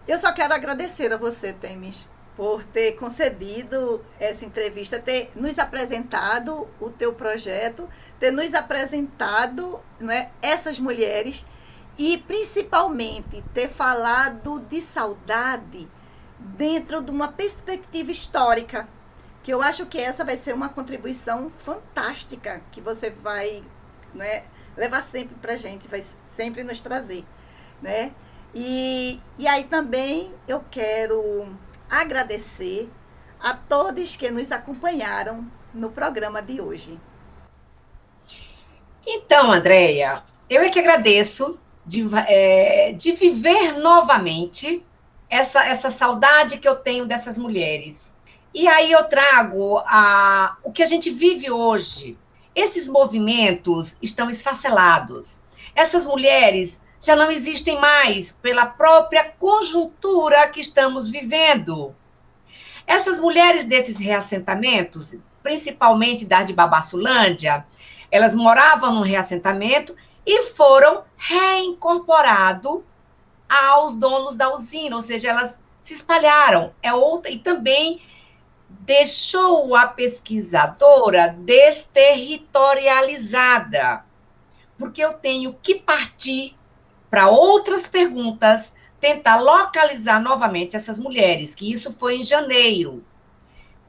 eu 0.07 0.19
só 0.19 0.33
quero 0.33 0.55
agradecer 0.55 1.13
a 1.13 1.17
você, 1.17 1.53
Temis, 1.53 2.07
por 2.37 2.65
ter 2.65 2.93
concedido 2.93 4.05
essa 4.19 4.45
entrevista, 4.45 4.99
ter 4.99 5.31
nos 5.35 5.59
apresentado 5.59 6.67
o 6.81 6.91
teu 6.91 7.13
projeto 7.13 7.89
ter 8.23 8.31
nos 8.31 8.55
apresentado 8.55 9.81
né, 9.99 10.31
essas 10.41 10.79
mulheres 10.79 11.45
e 11.99 12.19
principalmente 12.19 13.43
ter 13.53 13.69
falado 13.69 14.61
de 14.61 14.81
saudade 14.81 15.89
dentro 16.39 17.03
de 17.03 17.11
uma 17.11 17.33
perspectiva 17.33 18.13
histórica, 18.13 18.87
que 19.43 19.53
eu 19.53 19.61
acho 19.61 19.87
que 19.87 19.99
essa 19.99 20.25
vai 20.25 20.37
ser 20.37 20.55
uma 20.55 20.69
contribuição 20.69 21.51
fantástica 21.51 22.63
que 22.71 22.81
você 22.81 23.11
vai 23.11 23.61
né, 24.15 24.45
levar 24.77 25.03
sempre 25.03 25.35
para 25.35 25.55
a 25.55 25.57
gente, 25.57 25.89
vai 25.89 26.05
sempre 26.29 26.63
nos 26.63 26.81
trazer. 26.81 27.25
Né? 27.83 28.13
E, 28.55 29.19
e 29.39 29.47
aí 29.47 29.65
também 29.65 30.31
eu 30.47 30.63
quero 30.71 31.47
agradecer 31.91 32.91
a 33.41 33.55
todos 33.55 34.17
que 34.17 34.31
nos 34.31 34.53
acompanharam 34.53 35.47
no 35.75 35.91
programa 35.91 36.41
de 36.41 36.61
hoje. 36.61 36.99
Então, 39.07 39.51
Andréia, 39.51 40.23
eu 40.49 40.63
é 40.63 40.69
que 40.69 40.79
agradeço 40.79 41.59
de, 41.85 42.05
é, 42.29 42.93
de 42.93 43.13
viver 43.13 43.79
novamente 43.79 44.85
essa, 45.29 45.65
essa 45.65 45.91
saudade 45.91 46.59
que 46.59 46.69
eu 46.69 46.77
tenho 46.77 47.07
dessas 47.07 47.37
mulheres. 47.37 48.13
E 48.55 48.69
aí 48.69 48.93
eu 48.93 49.05
trago 49.05 49.79
a, 49.87 50.57
o 50.63 50.71
que 50.71 50.83
a 50.83 50.87
gente 50.87 51.11
vive 51.11 51.51
hoje. 51.51 52.19
Esses 52.55 52.87
movimentos 52.87 53.97
estão 54.03 54.29
esfacelados. 54.29 55.41
Essas 55.75 56.05
mulheres 56.05 56.83
já 57.05 57.17
não 57.17 57.33
existem 57.33 57.81
mais 57.81 58.31
pela 58.31 58.65
própria 58.65 59.25
conjuntura 59.25 60.47
que 60.47 60.61
estamos 60.61 61.11
vivendo. 61.11 61.93
Essas 62.87 63.19
mulheres 63.19 63.65
desses 63.65 63.99
reassentamentos, 63.99 65.17
principalmente 65.43 66.25
da 66.25 66.45
de 66.45 66.53
Babassulândia, 66.53 67.67
elas 68.11 68.35
moravam 68.35 68.95
num 68.95 69.03
reassentamento 69.03 69.97
e 70.25 70.43
foram 70.43 71.03
reincorporados 71.17 72.83
aos 73.49 73.97
donos 73.97 74.37
da 74.37 74.55
usina, 74.55 74.95
ou 74.95 75.03
seja, 75.03 75.31
elas 75.31 75.59
se 75.81 75.95
espalharam. 75.95 76.73
É 76.81 76.95
outra 76.95 77.33
e 77.33 77.39
também 77.39 78.01
deixou 78.69 79.75
a 79.75 79.87
pesquisadora 79.87 81.35
desterritorializada, 81.39 84.05
porque 84.79 85.03
eu 85.03 85.15
tenho 85.15 85.57
que 85.61 85.75
partir 85.75 86.55
para 87.13 87.29
outras 87.29 87.87
perguntas, 87.87 88.73
tentar 88.99 89.37
localizar 89.39 90.19
novamente 90.19 90.77
essas 90.77 90.99
mulheres, 90.99 91.55
que 91.55 91.71
isso 91.71 91.93
foi 91.93 92.17
em 92.17 92.23
janeiro. 92.23 93.05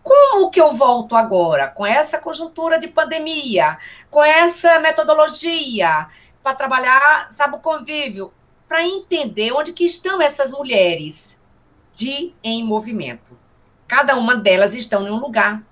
Como 0.03 0.49
que 0.49 0.59
eu 0.59 0.74
volto 0.74 1.15
agora 1.15 1.69
com 1.69 1.86
essa 1.86 2.17
conjuntura 2.17 2.78
de 2.78 2.89
pandemia, 2.89 3.78
com 4.11 4.21
essa 4.21 4.78
metodologia 4.80 6.09
para 6.43 6.53
trabalhar, 6.53 7.32
sabe, 7.32 7.55
o 7.55 7.59
convívio, 7.59 8.30
para 8.67 8.84
entender 8.84 9.53
onde 9.53 9.71
que 9.71 9.86
estão 9.86 10.21
essas 10.21 10.51
mulheres 10.51 11.39
de 11.95 12.34
em 12.43 12.61
movimento. 12.61 13.38
Cada 13.88 14.17
uma 14.17 14.36
delas 14.36 14.74
estão 14.74 15.07
em 15.07 15.11
um 15.11 15.19
lugar. 15.19 15.63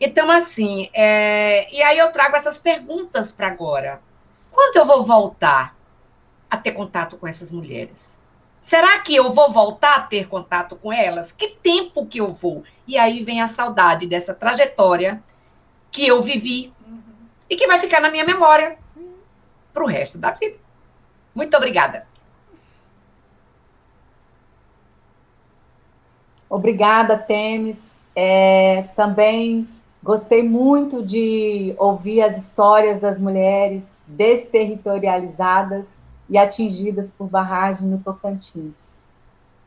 Então, 0.00 0.30
assim, 0.30 0.88
é... 0.94 1.74
e 1.74 1.82
aí 1.82 1.98
eu 1.98 2.12
trago 2.12 2.36
essas 2.36 2.56
perguntas 2.56 3.32
para 3.32 3.48
agora. 3.48 4.00
Quando 4.52 4.76
eu 4.76 4.86
vou 4.86 5.02
voltar 5.02 5.76
a 6.50 6.56
ter 6.56 6.72
contato 6.72 7.16
com 7.16 7.26
essas 7.26 7.52
mulheres? 7.52 8.16
Será 8.60 8.98
que 8.98 9.14
eu 9.14 9.32
vou 9.32 9.50
voltar 9.50 9.96
a 9.96 10.02
ter 10.02 10.28
contato 10.28 10.76
com 10.76 10.92
elas? 10.92 11.32
Que 11.32 11.48
tempo 11.48 12.06
que 12.06 12.20
eu 12.20 12.28
vou? 12.28 12.64
E 12.86 12.98
aí 12.98 13.22
vem 13.22 13.40
a 13.40 13.48
saudade 13.48 14.06
dessa 14.06 14.34
trajetória 14.34 15.22
que 15.90 16.06
eu 16.06 16.20
vivi 16.20 16.72
uhum. 16.86 17.00
e 17.48 17.56
que 17.56 17.66
vai 17.66 17.78
ficar 17.78 18.00
na 18.00 18.10
minha 18.10 18.24
memória 18.24 18.76
para 19.72 19.84
o 19.84 19.86
resto 19.86 20.18
da 20.18 20.32
vida. 20.32 20.56
Muito 21.34 21.56
obrigada. 21.56 22.06
Obrigada, 26.50 27.16
Temes. 27.16 27.96
É, 28.16 28.84
também 28.96 29.68
gostei 30.02 30.42
muito 30.42 31.02
de 31.02 31.74
ouvir 31.78 32.22
as 32.22 32.36
histórias 32.36 32.98
das 32.98 33.18
mulheres 33.18 34.02
desterritorializadas 34.06 35.92
e 36.28 36.36
atingidas 36.36 37.10
por 37.10 37.28
barragem 37.28 37.88
no 37.88 37.98
Tocantins. 37.98 38.74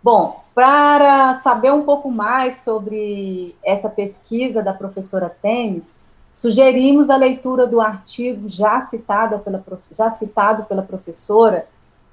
Bom, 0.04 0.44
para 0.56 1.36
saber 1.36 1.72
um 1.72 1.84
pouco 1.84 2.10
mais 2.10 2.64
sobre 2.64 3.54
essa 3.64 3.88
pesquisa 3.90 4.64
da 4.64 4.74
professora 4.74 5.30
Temes, 5.42 5.96
sugerimos 6.34 7.10
a 7.10 7.16
leitura 7.16 7.66
do 7.68 7.80
artigo 7.80 8.50
já, 8.50 8.82
citada 8.82 9.38
pela, 9.38 9.64
já 9.96 10.10
citado 10.10 10.64
pela 10.64 10.82
professora, 10.82 11.68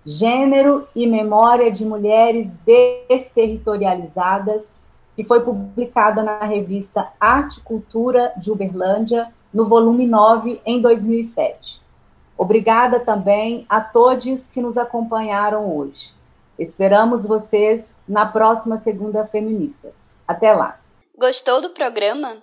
Gênero 0.05 0.87
e 0.95 1.07
Memória 1.07 1.73
de 1.73 1.83
Mulheres 1.85 2.53
Desterritorializadas, 2.65 4.69
que 5.17 5.25
foi 5.25 5.41
publicada 5.41 6.23
na 6.23 6.45
revista 6.45 7.09
Arte 7.19 7.59
e 7.59 7.63
Cultura 7.63 8.33
de 8.37 8.53
Uberlândia, 8.53 9.27
no 9.53 9.65
volume 9.65 10.07
9, 10.07 10.61
em 10.65 10.81
2007. 10.81 11.81
Obrigada 12.39 13.01
também 13.01 13.67
a 13.69 13.81
todos 13.81 14.47
que 14.47 14.61
nos 14.61 14.79
acompanharam 14.79 15.77
hoje. 15.77 16.15
Esperamos 16.57 17.27
vocês 17.27 17.93
na 18.09 18.25
próxima 18.27 18.77
Segunda 18.77 19.27
Feministas. 19.27 19.93
Até 20.27 20.53
lá. 20.53 20.79
Gostou 21.17 21.61
do 21.61 21.71
programa? 21.71 22.37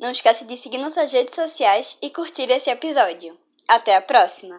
Não 0.00 0.10
esqueça 0.10 0.44
de 0.44 0.56
seguir 0.56 0.78
nossas 0.78 1.12
redes 1.12 1.34
sociais 1.34 1.98
e 2.00 2.10
curtir 2.10 2.50
esse 2.50 2.70
episódio. 2.70 3.36
Até 3.68 3.96
a 3.96 4.00
próxima! 4.00 4.58